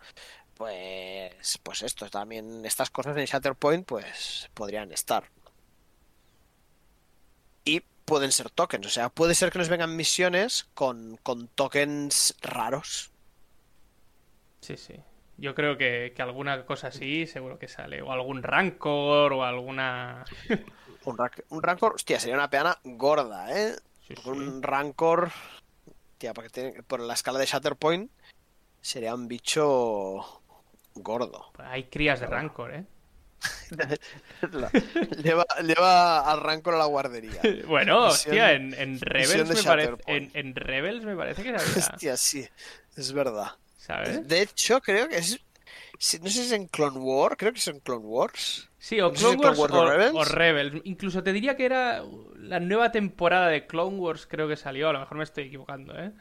[0.55, 5.29] Pues, pues esto también, estas cosas en Shatterpoint, pues podrían estar.
[7.65, 12.35] Y pueden ser tokens, o sea, puede ser que nos vengan misiones con, con tokens
[12.41, 13.11] raros.
[14.61, 14.95] Sí, sí.
[15.37, 18.01] Yo creo que, que, alguna cosa así seguro que sale.
[18.01, 20.23] O algún Rancor o alguna.
[21.05, 21.17] un,
[21.49, 23.75] un, Rancor, hostia, sería una peana gorda, ¿eh?
[24.07, 24.29] Sí, sí.
[24.29, 25.31] Un Rancor.
[26.17, 28.09] Tía, porque tiene, por la escala de Shatterpoint
[28.79, 30.43] sería un bicho
[30.95, 31.51] gordo.
[31.59, 32.85] Hay crías de Rancor, ¿eh?
[35.23, 37.41] lleva, lleva al Rancor a la guardería.
[37.67, 39.93] bueno, misión, hostia, en, en Rebels me parece.
[40.07, 41.77] En, en, Rebels me parece que sabía.
[41.77, 42.47] Hostia, sí,
[42.95, 43.51] es verdad.
[43.77, 44.27] ¿Sabes?
[44.27, 45.39] De hecho, creo que es.
[46.21, 48.69] No sé si es en Clone Wars, creo que es en Clone Wars.
[48.77, 50.15] Sí, o Clone, Wars, Clone Wars o, o, Rebels?
[50.15, 50.81] o, Rebels?
[50.83, 52.03] Incluso te diría que era
[52.37, 54.89] la nueva temporada de Clone Wars, creo que salió.
[54.89, 56.11] A lo mejor me estoy equivocando, ¿eh?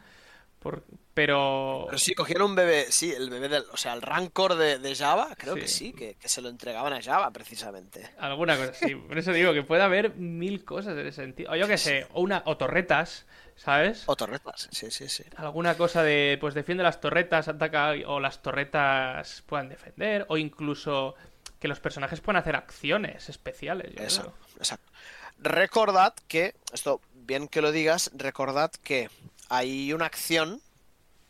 [0.61, 0.85] Por...
[1.15, 1.85] Pero...
[1.87, 3.65] Pero sí, cogieron un bebé, sí, el bebé del.
[3.73, 5.61] O sea, el Rancor de, de Java, creo sí.
[5.61, 8.11] que sí, que, que, se lo entregaban a Java, precisamente.
[8.19, 8.97] Alguna cosa, sí.
[8.97, 11.53] Por eso digo que puede haber mil cosas en ese sentido.
[11.53, 13.27] O yo que sé, o, una, o torretas.
[13.57, 14.03] ¿Sabes?
[14.07, 15.23] O torretas, sí, sí, sí.
[15.37, 21.15] Alguna cosa de, pues defiende las torretas, ataca, o las torretas puedan defender, o incluso
[21.61, 23.95] que los personajes puedan hacer acciones especiales.
[23.95, 24.57] Yo exacto, creo.
[24.59, 24.91] exacto.
[25.39, 29.09] Recordad que, esto bien que lo digas, recordad que
[29.49, 30.61] hay una acción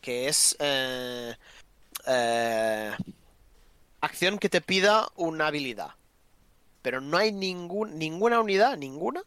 [0.05, 1.35] que es eh,
[2.05, 2.91] eh,
[4.01, 5.95] acción que te pida una habilidad.
[6.83, 9.23] Pero no hay ningún, ninguna unidad, ninguna,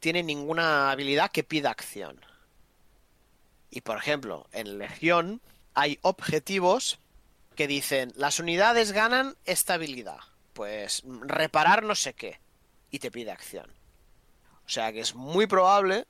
[0.00, 2.24] tiene ninguna habilidad que pida acción.
[3.68, 5.42] Y por ejemplo, en Legión
[5.74, 7.00] hay objetivos
[7.54, 10.20] que dicen las unidades ganan esta habilidad.
[10.54, 12.40] Pues reparar no sé qué.
[12.90, 13.70] Y te pide acción.
[14.64, 16.06] O sea que es muy probable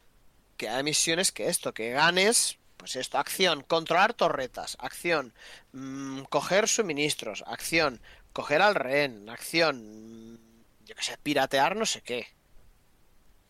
[0.56, 5.34] que haya misiones que esto, que ganes, pues esto, acción, controlar torretas, acción,
[5.72, 8.00] mmm, coger suministros, acción,
[8.32, 10.38] coger al rehén, acción, mmm,
[10.86, 12.26] yo que sé, piratear no sé qué.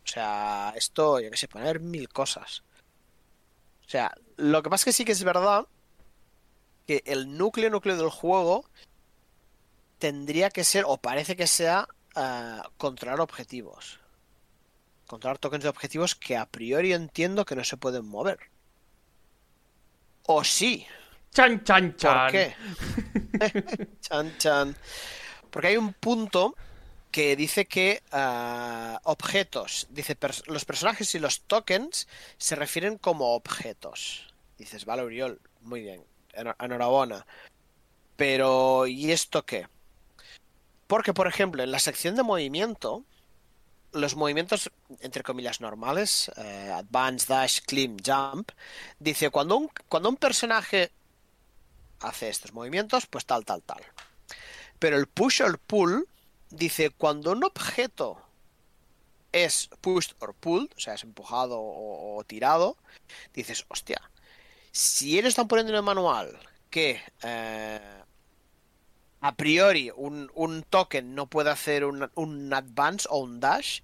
[0.05, 2.65] O sea, esto, yo que sé, poner mil cosas.
[3.87, 5.67] O sea, lo que pasa es que sí que es verdad
[6.87, 8.65] que el núcleo núcleo del juego
[9.99, 14.01] tendría que ser, o parece que sea, uh, controlar objetivos.
[15.07, 18.39] Controlar tokens de objetivos que a priori entiendo que no se pueden mover.
[20.31, 20.87] O sí.
[21.33, 22.19] Chan, chan, chan.
[22.21, 22.55] ¿Por qué?
[24.03, 24.77] chan, chan.
[25.51, 26.55] Porque hay un punto
[27.11, 33.35] que dice que uh, objetos, dice pers los personajes y los tokens se refieren como
[33.35, 34.35] objetos.
[34.59, 36.05] Dices, vale, Uriol, muy bien,
[36.35, 37.25] en enhorabuena.
[38.17, 39.67] Pero, ¿y esto qué?
[40.87, 43.03] Porque, por ejemplo, en la sección de movimiento,
[43.93, 44.71] los movimientos,
[45.01, 48.51] entre comillas, normales, eh, advance, dash, climb, jump,
[48.99, 50.93] dice, cuando un, cuando un personaje
[52.01, 53.83] hace estos movimientos, pues tal, tal, tal.
[54.79, 56.09] Pero el push o el pull
[56.51, 58.23] dice, cuando un objeto
[59.33, 62.77] es pushed or pulled, o sea, es empujado o, tirado,
[63.35, 64.01] dices, hostia,
[64.73, 66.39] si ellos están poniendo en el manual
[66.71, 68.03] que eh,
[69.21, 73.81] a priori un, un, token no puede hacer un, un, advance o un dash,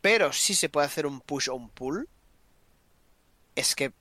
[0.00, 2.08] pero sí se puede hacer un push o un pull,
[3.54, 3.92] es que,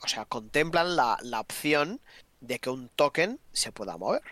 [0.00, 2.00] o sea, contemplan la, la opción
[2.40, 4.22] de que un token se pueda mover.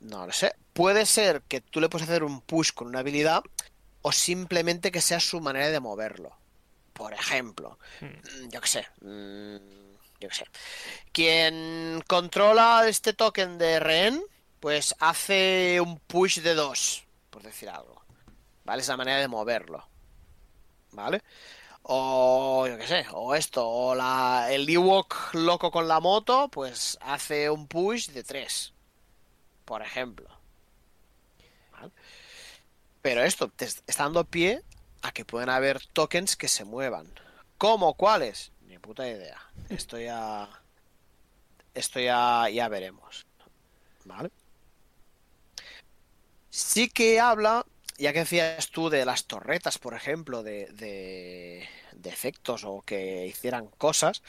[0.00, 0.54] No lo sé.
[0.72, 3.42] Puede ser que tú le puedes hacer un push con una habilidad
[4.02, 6.36] o simplemente que sea su manera de moverlo.
[6.92, 8.48] Por ejemplo, mm.
[8.50, 8.86] yo qué sé.
[9.00, 9.87] Mmm,
[10.20, 10.44] yo qué sé.
[11.12, 14.22] Quien controla este token de rehén,
[14.60, 18.02] pues hace un push de dos, por decir algo.
[18.64, 18.82] ¿Vale?
[18.82, 19.88] Es la manera de moverlo.
[20.92, 21.22] ¿Vale?
[21.82, 26.98] O yo qué sé, o esto, o la, el Ewok loco con la moto, pues
[27.00, 28.74] hace un push de tres
[29.68, 30.26] por ejemplo.
[31.72, 31.92] ¿Vale?
[33.02, 34.62] Pero esto te está dando pie
[35.02, 37.12] a que pueden haber tokens que se muevan.
[37.58, 37.92] ¿Cómo?
[37.92, 38.50] ¿Cuáles?
[38.78, 39.40] Puta idea.
[39.68, 40.48] Esto ya.
[41.74, 43.26] Esto ya, ya veremos.
[44.04, 44.30] ¿Vale?
[46.50, 47.66] Sí que habla,
[47.98, 53.26] ya que decías tú de las torretas, por ejemplo, de, de, de efectos o que
[53.26, 54.22] hicieran cosas,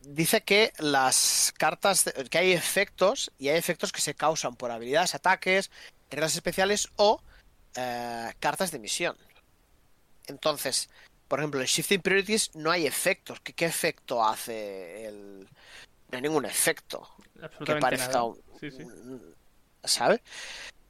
[0.00, 5.14] dice que las cartas, que hay efectos y hay efectos que se causan por habilidades,
[5.14, 5.70] ataques,
[6.10, 7.22] reglas especiales o
[7.74, 9.16] eh, cartas de misión.
[10.26, 10.90] Entonces,
[11.30, 13.38] por ejemplo, en Shifting Priorities no hay efectos.
[13.40, 15.48] ¿Qué, qué efecto hace el...?
[16.10, 17.08] No hay ningún efecto
[17.64, 18.34] que parezca un...
[18.58, 18.84] Sí, sí.
[19.84, 20.20] ¿Sabes?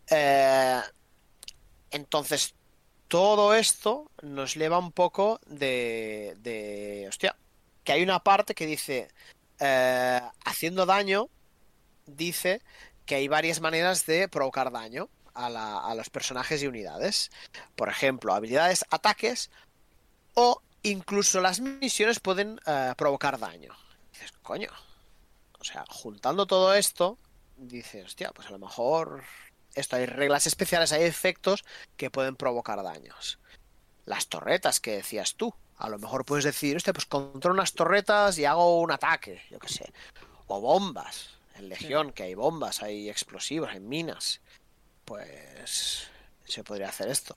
[0.09, 0.81] Eh,
[1.91, 2.55] entonces,
[3.07, 7.37] todo esto nos lleva un poco de, de hostia,
[7.85, 9.09] que hay una parte que dice,
[9.59, 11.29] eh, haciendo daño,
[12.07, 12.63] dice
[13.05, 17.31] que hay varias maneras de provocar daño a, los personajes y unidades.
[17.77, 19.51] Por ejemplo, habilidades, ataques
[20.35, 23.75] o incluso las misiones pueden eh, provocar daño.
[24.13, 24.71] dices, coño.
[25.59, 27.19] O sea, juntando todo esto,
[27.57, 29.23] dices, hostia, pues a lo mejor
[29.75, 31.65] esto hay reglas especiales, hay efectos
[31.97, 33.39] que pueden provocar daños.
[34.07, 38.39] Las torretas que decías tú, a lo mejor puedes decir, hostia, pues controlo unas torretas
[38.39, 39.93] y hago un ataque, yo qué sé.
[40.47, 44.41] O bombas, en Legión, que hay bombas, hay explosivos, hay minas.
[45.05, 46.09] Pues
[46.45, 47.37] se podría hacer esto.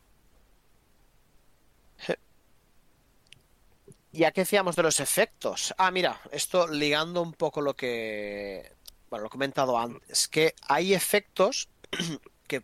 [4.13, 5.73] Ya que decíamos de los efectos.
[5.79, 8.71] Ah, mira, esto ligando un poco lo que.
[9.09, 10.27] Bueno, lo he comentado antes.
[10.27, 11.67] Que hay efectos
[12.47, 12.61] que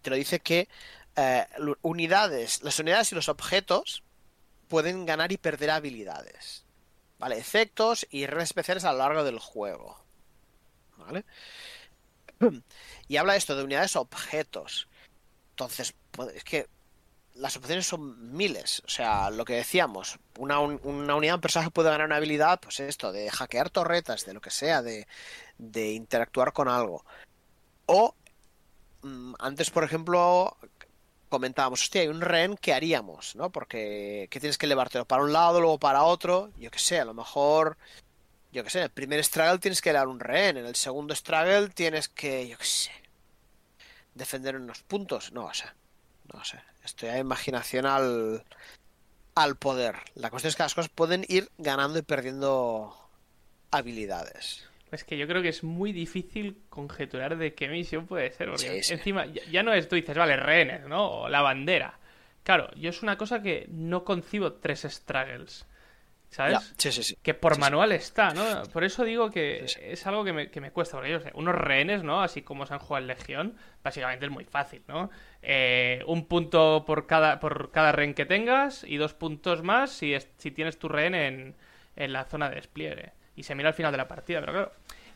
[0.00, 0.66] te lo dice que
[1.14, 1.46] eh,
[1.82, 4.02] unidades, las unidades y los objetos
[4.66, 6.64] pueden ganar y perder habilidades.
[7.18, 7.36] ¿Vale?
[7.36, 10.02] Efectos y reglas especiales a lo largo del juego.
[10.96, 11.24] ¿Vale?
[13.08, 14.88] Y habla esto de unidades objetos.
[15.50, 15.94] Entonces,
[16.34, 16.68] es que
[17.38, 18.82] las opciones son miles.
[18.86, 22.80] O sea, lo que decíamos, una, una unidad, un personaje puede ganar una habilidad, pues
[22.80, 25.06] esto, de hackear torretas, de lo que sea, de,
[25.58, 27.04] de interactuar con algo.
[27.86, 28.14] O
[29.02, 30.56] Mm, antes, por ejemplo,
[31.28, 33.36] comentábamos, hostia, hay un rehén, ¿qué haríamos?
[33.36, 33.50] ¿No?
[33.50, 37.04] Porque ¿qué tienes que elevarte para un lado, luego para otro, yo qué sé, a
[37.04, 37.76] lo mejor,
[38.52, 41.14] yo qué sé, en el primer struggle tienes que elevar un rehén, en el segundo
[41.14, 42.92] struggle tienes que, yo qué sé,
[44.14, 45.66] defender unos puntos, no o sé,
[46.32, 48.44] no sé, estoy a imaginación al,
[49.34, 49.96] al poder.
[50.14, 52.94] La cuestión es que las cosas pueden ir ganando y perdiendo
[53.70, 54.68] habilidades.
[54.90, 58.48] Es que yo creo que es muy difícil conjeturar de qué misión puede ser.
[58.48, 61.10] Porque encima, ya, no es tú dices, vale, rehenes, ¿no?
[61.10, 61.98] O la bandera.
[62.42, 65.66] Claro, yo es una cosa que no concibo tres struggles.
[66.30, 66.74] ¿Sabes?
[66.76, 67.16] sí, sí, sí.
[67.22, 68.62] Que por manual está, ¿no?
[68.72, 70.96] Por eso digo que es algo que me, que me cuesta.
[70.96, 72.22] Porque yo sé, unos rehenes, ¿no?
[72.22, 75.10] Así como se han jugado en Legión, básicamente es muy fácil, ¿no?
[75.42, 80.14] Eh, un punto por cada, por cada rehén que tengas y dos puntos más si,
[80.36, 81.54] si tienes tu rehén en,
[81.96, 84.40] en la zona de despliegue y se mira al final de la partida.
[84.40, 84.72] Pero claro,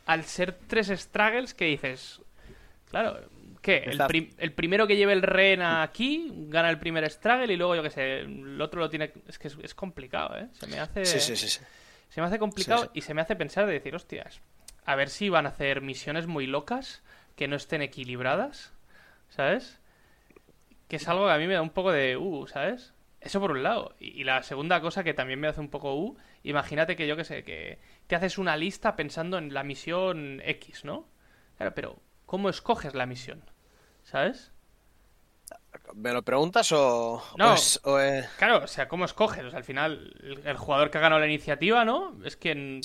[0.06, 2.20] al ser tres struggles, ¿qué dices?
[2.90, 3.20] Claro,
[3.62, 3.84] ¿qué?
[4.38, 7.90] El, primero que lleve el rehén aquí gana el primer struggle y luego, yo qué
[7.90, 9.12] sé, el otro lo tiene.
[9.26, 10.48] Es que es, complicado, ¿eh?
[10.52, 11.06] Se me hace.
[11.06, 11.60] Sí, sí, sí.
[12.08, 14.42] Se me hace complicado y se me hace pensar de decir, hostias,
[14.84, 17.02] a ver si van a hacer misiones muy locas
[17.36, 18.74] que no estén equilibradas,
[19.30, 19.80] ¿sabes?
[20.88, 22.18] Que es algo que a mí me da un poco de.
[22.18, 22.92] Uh, ¿sabes?
[23.20, 23.94] Eso por un lado.
[24.00, 27.24] Y, la segunda cosa que también me hace un poco U, imagínate que yo que
[27.24, 31.08] sé, que te haces una lista pensando en la misión X, ¿no?
[31.56, 33.44] Claro, pero ¿cómo escoges la misión?
[34.04, 34.52] ¿Sabes?
[35.94, 37.22] ¿Me lo preguntas o.?
[37.36, 37.54] No,
[38.38, 39.44] claro, o sea, ¿cómo escoges?
[39.44, 42.18] O sea, al final, el, jugador que ha ganado la iniciativa, ¿no?
[42.24, 42.80] Es quien,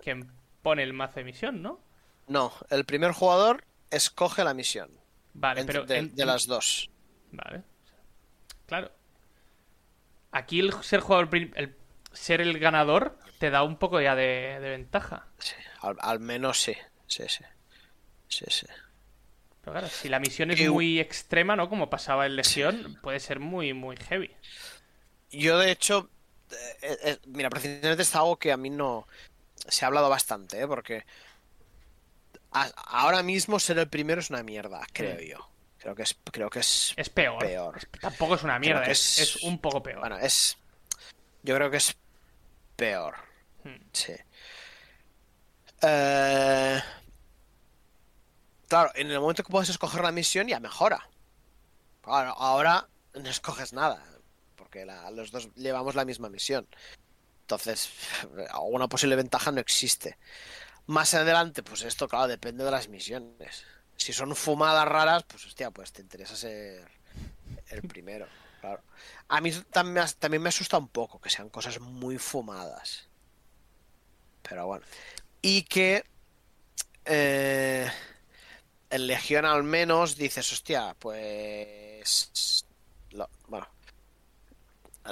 [0.00, 0.30] quien,
[0.62, 1.80] pone el mazo de misión, ¿no?
[2.26, 4.90] No, el primer jugador escoge la misión.
[5.32, 5.84] Vale, pero.
[5.84, 6.90] De, de las dos.
[7.32, 7.62] Vale.
[8.66, 8.90] Claro.
[10.32, 11.76] Aquí el ser jugador, el
[12.12, 15.26] ser el ganador te da un poco ya de, ventaja.
[15.38, 16.74] Sí, al, menos sí,
[17.06, 17.44] sí, sí.
[18.28, 18.66] Sí, sí.
[19.64, 21.70] Pero claro, si la misión es muy extrema, ¿no?
[21.70, 24.30] Como pasaba en Legión, puede ser muy, muy heavy.
[25.30, 26.10] Yo, de hecho,
[26.82, 29.08] eh, eh, mira, precisamente es algo que a mí no.
[29.66, 30.66] Se ha hablado bastante, ¿eh?
[30.66, 31.06] Porque.
[32.50, 35.48] ahora mismo ser el primero es una mierda, creo yo.
[35.78, 37.38] Creo que es, creo que es, es peor.
[38.00, 40.00] tampoco es una mierda, es, un poco peor.
[40.00, 40.58] Bueno, es.
[41.42, 41.96] Yo creo que es
[42.76, 43.14] peor.
[43.64, 43.76] Hmm.
[43.92, 44.12] Sí.
[45.80, 46.80] Eh,
[48.68, 51.08] claro, en el momento que puedes escoger la misión ya mejora.
[52.02, 54.04] Claro, ahora no escoges nada,
[54.56, 56.66] porque los dos llevamos la misma misión.
[57.42, 57.90] Entonces,
[58.50, 60.18] alguna posible ventaja no existe.
[60.86, 63.64] Más adelante, pues esto, claro, depende de las misiones
[63.96, 66.86] si son fumadas raras, pues hostia, pues te interesa ser
[67.68, 68.26] el primero.
[68.60, 68.82] Claro.
[69.28, 73.08] A mí también, también me asusta un poco que sean cosas muy fumadas.
[74.46, 74.84] Pero bueno.
[75.42, 76.04] Y que
[77.04, 77.90] eh,
[78.94, 82.64] en Legión al menos dices, hostia, pues...
[83.48, 83.68] bueno.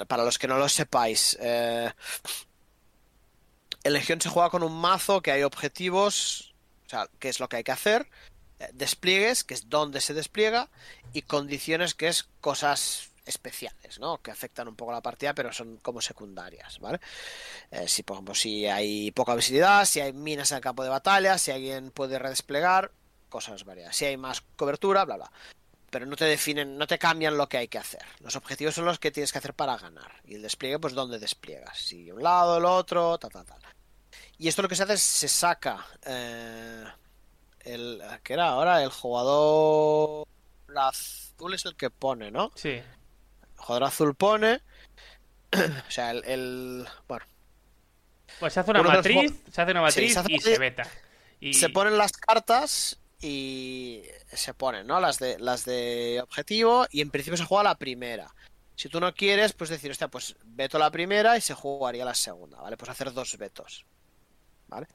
[0.07, 1.91] Para los que no lo sepáis, eh,
[3.83, 6.55] en Legión se juega con un mazo que hay objetivos,
[6.87, 8.09] o sea, que es lo que hay que hacer,
[8.71, 10.69] despliegues, que es donde se despliega,
[11.11, 14.19] y condiciones, que es cosas especiales, ¿no?
[14.21, 16.99] Que afectan un poco la partida, pero son como secundarias, ¿vale?
[17.69, 20.89] Eh, si, por ejemplo, si hay poca visibilidad, si hay minas en el campo de
[20.89, 22.91] batalla, si alguien puede redesplegar,
[23.33, 23.95] cosas variadas.
[23.95, 25.31] Si hay más cobertura, bla, bla.
[25.89, 28.03] Pero no te definen, no te cambian lo que hay que hacer.
[28.19, 30.11] Los objetivos son los que tienes que hacer para ganar.
[30.23, 31.77] Y el despliegue, pues, dónde despliegas.
[31.79, 33.59] Si un lado, el otro, tal, tal, tal.
[34.37, 36.83] Y esto lo que se hace es se saca eh,
[37.61, 40.27] el que era ahora el jugador
[40.75, 42.51] azul es el que pone, ¿no?
[42.55, 42.69] Sí.
[42.69, 42.85] El
[43.57, 44.61] jugador azul pone,
[45.87, 47.25] o sea, el, el- bueno,
[48.39, 50.53] Pues se hace una matriz, se hace una Sí, matriz se hace y matriz.
[50.53, 50.87] se beta.
[51.39, 51.53] Y...
[51.53, 54.99] se ponen las cartas y se ponen, ¿no?
[54.99, 58.33] Las de las de objetivo y en principio se juega la primera.
[58.75, 62.15] Si tú no quieres, pues decir, hostia, pues veto la primera y se jugaría la
[62.15, 62.75] segunda, ¿vale?
[62.75, 63.85] Pues hacer dos vetos.
[64.67, 64.87] ¿Vale?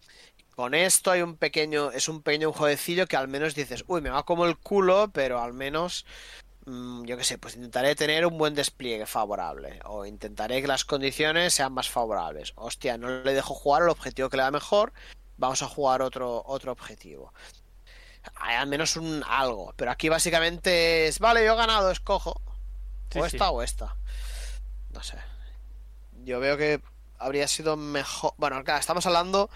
[0.55, 4.11] Con esto hay un pequeño, es un pequeño jueguecillo que al menos dices, uy, me
[4.11, 6.05] va como el culo, pero al menos,
[6.67, 9.81] mm, yo qué sé, pues intentaré tener un buen despliegue favorable.
[9.85, 12.53] O intentaré que las condiciones sean más favorables.
[12.57, 14.93] Hostia, no le dejo jugar el objetivo que le da mejor,
[15.37, 17.33] vamos a jugar otro, otro objetivo.
[18.37, 22.41] Hay al menos un algo, pero aquí básicamente es, vale, yo he ganado, escojo.
[23.11, 23.37] Sí, o sí.
[23.37, 23.97] esta o esta.
[24.91, 25.19] No sé.
[26.25, 26.81] Yo veo que
[27.19, 28.35] habría sido mejor.
[28.37, 29.49] Bueno, claro, estamos hablando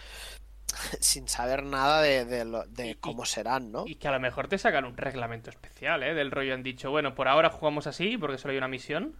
[1.00, 3.84] sin saber nada de, de lo- de Y- y- cómo serán, ¿no?
[3.86, 6.14] Y que a lo mejor te sacan un reglamento especial, ¿eh?
[6.14, 9.16] Del rollo han dicho, bueno, por ahora jugamos así porque solo hay una misión.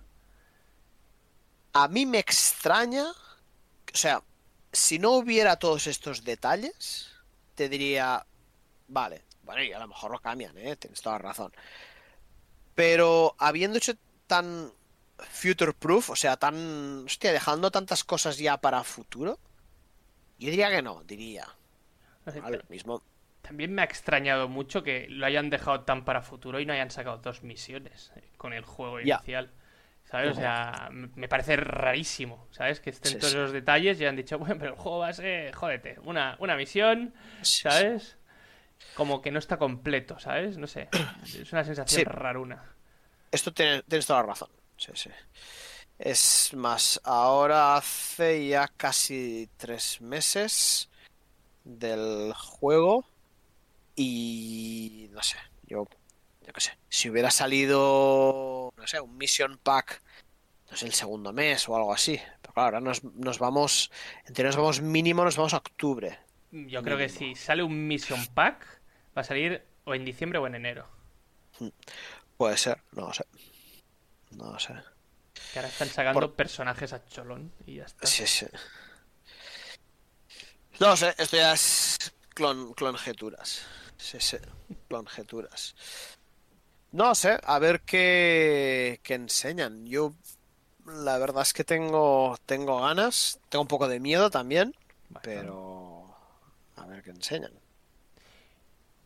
[1.75, 3.05] A mí me extraña.
[3.11, 4.23] O sea,
[4.73, 7.11] si no hubiera todos estos detalles,
[7.55, 8.25] te diría.
[8.89, 10.77] Vale, bueno, y a lo mejor lo cambian, ¿eh?
[10.77, 11.53] Tienes toda la razón.
[12.75, 13.95] Pero habiendo hecho
[14.27, 14.73] tan
[15.19, 17.05] future proof, o sea, tan.
[17.05, 19.39] Hostia, dejando tantas cosas ya para futuro,
[20.39, 21.47] yo diría que no, diría.
[22.25, 23.03] Vale, pero mismo.
[23.43, 26.91] También me ha extrañado mucho que lo hayan dejado tan para futuro y no hayan
[26.91, 29.51] sacado dos misiones eh, con el juego inicial.
[30.05, 30.33] ¿Sabes?
[30.33, 32.81] O sea, me parece rarísimo, ¿sabes?
[32.81, 33.39] Que estén Sí, todos sí.
[33.39, 36.57] los detalles y han dicho, bueno, pero el juego va a ser, jódete, una, una
[36.57, 38.17] misión, Sí, ¿sabes?
[38.95, 40.59] Como que no está completo, ¿sabes?
[40.59, 40.89] No sé.
[41.25, 42.05] Es una sensación Sí.
[42.05, 42.75] raruna.
[43.31, 44.51] Esto tienes, tienes toda la razón.
[44.77, 45.11] Sí, sí.
[45.99, 50.91] Es más, ahora hace ya casi tres meses
[51.65, 53.05] del juego
[53.95, 55.87] y no sé, yo,
[56.45, 60.03] yo qué sé, si hubiera salido, no sé, un Mission Pack,
[60.71, 63.93] no sé, el segundo mes o algo así, pero claro, ahora nos, nos vamos,
[64.27, 66.19] en teoría nos vamos mínimo, nos vamos a octubre.
[66.53, 68.65] Yo creo que si sale un Mission Pack,
[69.17, 70.87] va a salir o en diciembre o en enero.
[72.37, 73.25] Puede ser, no lo sé.
[74.33, 74.75] No lo sé.
[75.53, 78.07] Que ahora están sacando Por- personajes a cholón y ya está.
[78.07, 78.47] Sí, sí.
[80.81, 81.97] No lo sé, esto ya es
[82.31, 83.63] clon, clonjeturas.
[83.97, 84.37] Sí, sí,
[84.89, 85.75] clonjeturas.
[86.93, 89.87] No lo sé, a ver qué, qué enseñan.
[89.87, 90.13] Yo,
[90.87, 94.75] la verdad es que tengo, tengo ganas, tengo un poco de miedo también,
[95.09, 95.82] Bueno, pero
[96.77, 97.53] a ver qué enseñan.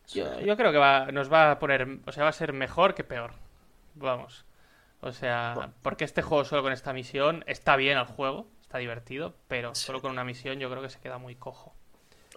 [0.09, 2.95] Yo, yo creo que va, nos va a poner, o sea, va a ser mejor
[2.95, 3.33] que peor.
[3.95, 4.45] Vamos.
[5.01, 5.73] O sea, Bueno.
[5.81, 9.85] porque este juego solo con esta misión está bien el juego, está divertido, pero Sí.
[9.85, 11.75] solo con una misión yo creo que se queda muy cojo.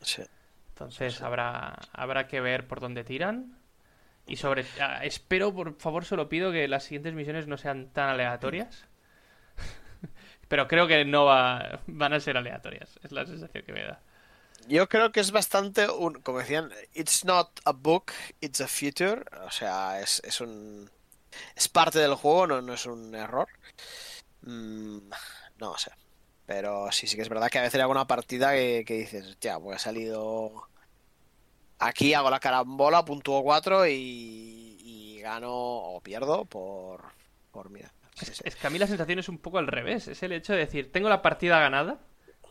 [0.03, 0.23] Sí.
[0.71, 3.57] Entonces Sí, habrá habrá que ver por dónde tiran.
[4.27, 8.09] Y sobre ah, espero, por favor, solo pido que las siguientes misiones no sean tan
[8.09, 8.87] aleatorias.
[10.49, 14.01] pero creo que no va, van a ser aleatorias, es la sensación que me da.
[14.69, 19.25] Yo creo que es bastante un, como decían, it's not a book, it's a feature.
[19.47, 20.91] O sea, es, es un,
[21.57, 23.49] es parte del juego, no, no es un error.
[24.43, 25.11] Mm,
[25.59, 25.91] no sé.
[26.47, 29.39] Pero sí, sí que es verdad que a veces hay alguna partida que, que dices,
[29.41, 30.69] ya, pues he salido
[31.79, 37.05] aquí, hago la carambola, puntúo 4 y, y gano o pierdo por,
[37.53, 37.93] por mira.
[38.45, 40.09] Es que a mí la sensación es un poco al revés.
[40.09, 42.01] Es el hecho de decir, tengo la partida ganada,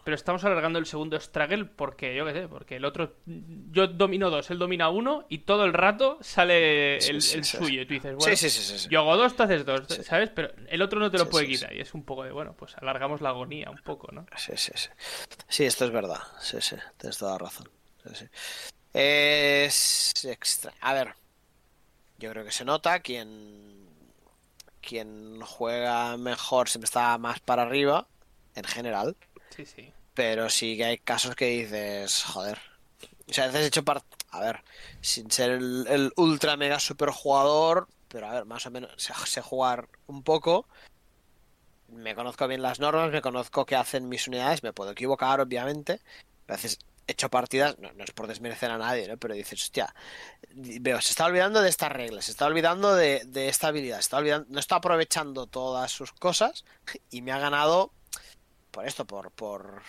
[0.09, 3.17] pero estamos alargando el segundo struggle porque, yo qué sé, porque el otro.
[3.27, 7.83] Yo domino dos, él domina uno y todo el rato sale el, suyo.
[7.83, 8.87] Y tú dices, bueno, sí, sí, sí, sí.
[8.89, 9.85] yo hago dos, tú haces dos.
[10.03, 10.31] ¿sabes?
[10.33, 11.71] Pero el otro no te lo puede quitar.
[11.75, 14.25] Y es un poco de, bueno, pues alargamos la agonía un poco, ¿no?
[14.35, 14.89] Sí, sí, sí.
[15.47, 16.23] Sí, esto es verdad.
[16.39, 17.69] Sí, sí, tienes toda la razón.
[18.03, 18.25] Sí, sí.
[18.91, 20.73] Es extra.
[20.81, 21.13] A ver,
[22.17, 23.87] yo creo que se nota quien
[24.81, 28.07] quien juega mejor siempre está más para arriba
[28.55, 29.15] en general,
[29.55, 29.93] Sí, sí.
[30.19, 32.59] Pero sí que hay casos que dices, joder.
[33.29, 34.03] O sea, a veces he hecho par...
[34.31, 34.65] A ver,
[34.99, 39.87] sin ser el, ultra mega super jugador, pero a ver, más o menos sé, jugar
[40.07, 40.67] un poco.
[41.87, 46.01] Me conozco bien las normas, me conozco qué hacen mis unidades, me puedo equivocar, obviamente.
[46.49, 49.15] A veces hecho partidas, no, es por desmerecer a nadie, ¿no?
[49.15, 49.95] Pero dices, hostia,
[50.53, 54.17] veo, se está olvidando de estas reglas, se está olvidando de, esta habilidad, se está
[54.17, 56.65] olvidando, no está aprovechando todas sus cosas
[57.09, 57.93] y me ha ganado
[58.69, 59.81] por esto, por, por,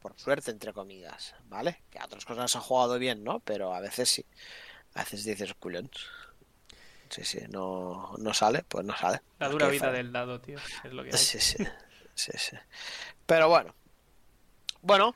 [0.00, 1.82] por suerte, entre comillas, ¿vale?
[1.90, 3.40] Que a otras cosas ha jugado bien, ¿no?
[3.40, 4.24] Pero a veces sí.
[4.94, 5.90] A veces dices, culón.
[7.10, 9.20] Sí, sí, no, no sale, pues no sale.
[9.38, 10.58] La dura vida del dado, tío.
[10.84, 11.64] Es lo que Sí, sí,
[12.14, 12.56] sí, sí.
[13.26, 13.74] Pero bueno.
[14.82, 15.14] Bueno,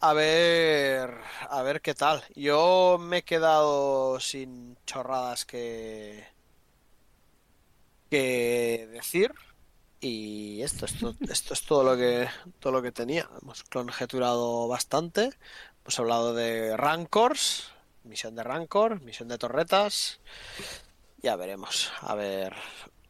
[0.00, 1.14] a ver,
[1.48, 2.22] a ver qué tal.
[2.34, 6.26] Yo me he quedado sin chorradas que
[8.10, 9.32] que decir
[10.00, 12.28] y esto, esto, esto es todo lo que
[12.60, 13.28] todo lo que tenía.
[13.40, 15.30] Hemos conjeturado bastante.
[15.82, 17.70] Hemos hablado de Rancors,
[18.04, 20.20] misión de Rancor, misión de torretas.
[21.18, 22.54] Ya veremos, a ver,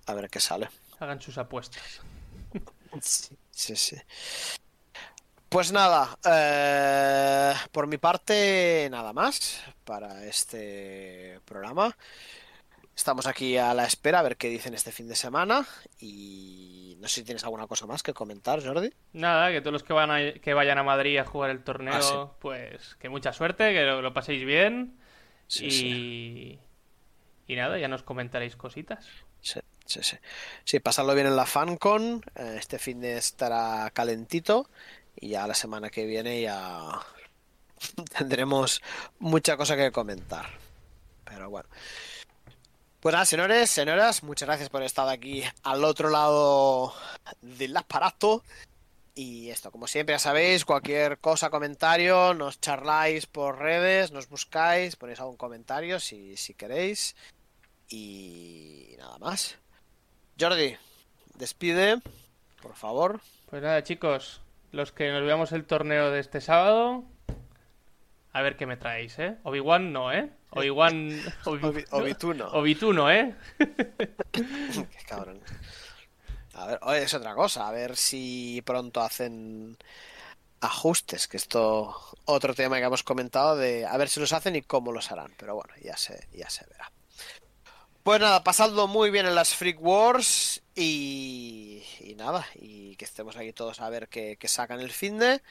[0.06, 0.68] a ver qué sale.
[0.98, 2.00] Hagan sus apuestas.
[3.02, 3.96] Sí, sí, sí.
[5.48, 11.96] Pues nada, eh, por mi parte nada más para este programa.
[12.96, 15.66] Estamos aquí a la espera a ver qué dicen este fin de semana
[16.00, 18.90] y no sé si tienes alguna cosa más que comentar, Jordi.
[19.12, 22.32] Nada, que todos los que, van que vayan a Madrid a jugar el torneo, ah,
[22.40, 24.98] pues que mucha suerte, que lo, paséis bien
[25.60, 26.58] y...
[27.46, 29.06] y nada, ya nos comentaréis cositas.
[29.42, 30.16] Sí, sí, sí.
[30.64, 34.70] Sí, pasarlo bien en la FanCon, eh, este fin de estará calentito
[35.14, 36.88] y ya la semana que viene ya
[38.18, 38.80] tendremos
[39.18, 40.48] mucha cosa que comentar.
[41.26, 41.68] Pero bueno.
[43.06, 46.92] Pues nada, señores, señoras, muchas gracias por estar aquí al otro lado
[47.40, 48.42] del aparato.
[49.14, 54.96] Y esto, como siempre, ya sabéis, cualquier cosa, comentario, nos charláis por redes, nos buscáis,
[54.96, 57.14] ponéis algún comentario si, si queréis.
[57.88, 59.56] Y nada más.
[60.36, 60.76] Jordi,
[61.36, 62.02] despide,
[62.60, 63.20] por favor.
[63.48, 64.40] Pues nada, chicos,
[64.72, 67.04] los que nos veamos el torneo de este sábado,
[68.36, 69.38] a ver qué me traéis, ¿eh?
[69.44, 70.28] Obi-Wan no, ¿eh?
[70.50, 71.22] Obi-Wan...
[71.90, 72.48] Obi-Tuno.
[72.52, 73.34] Obi-Tuno, ¿eh?
[74.30, 75.40] qué cabrón.
[76.52, 79.78] A ver, es otra cosa, a ver si pronto hacen
[80.60, 84.60] ajustes, que esto otro tema que hemos comentado de a ver si los hacen y
[84.60, 86.92] cómo los harán, pero bueno, ya se, ya se verá.
[88.06, 91.82] Pues nada, pasando muy bien en las Freak Wars y,
[92.16, 95.42] nada, y que estemos aquí todos a ver qué, sacan el fin de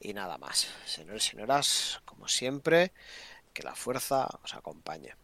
[0.00, 0.68] y nada más.
[0.86, 2.92] Señores y señoras, como siempre,
[3.52, 5.14] que la fuerza os acompañe.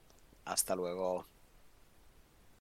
[0.45, 1.27] Hasta luego.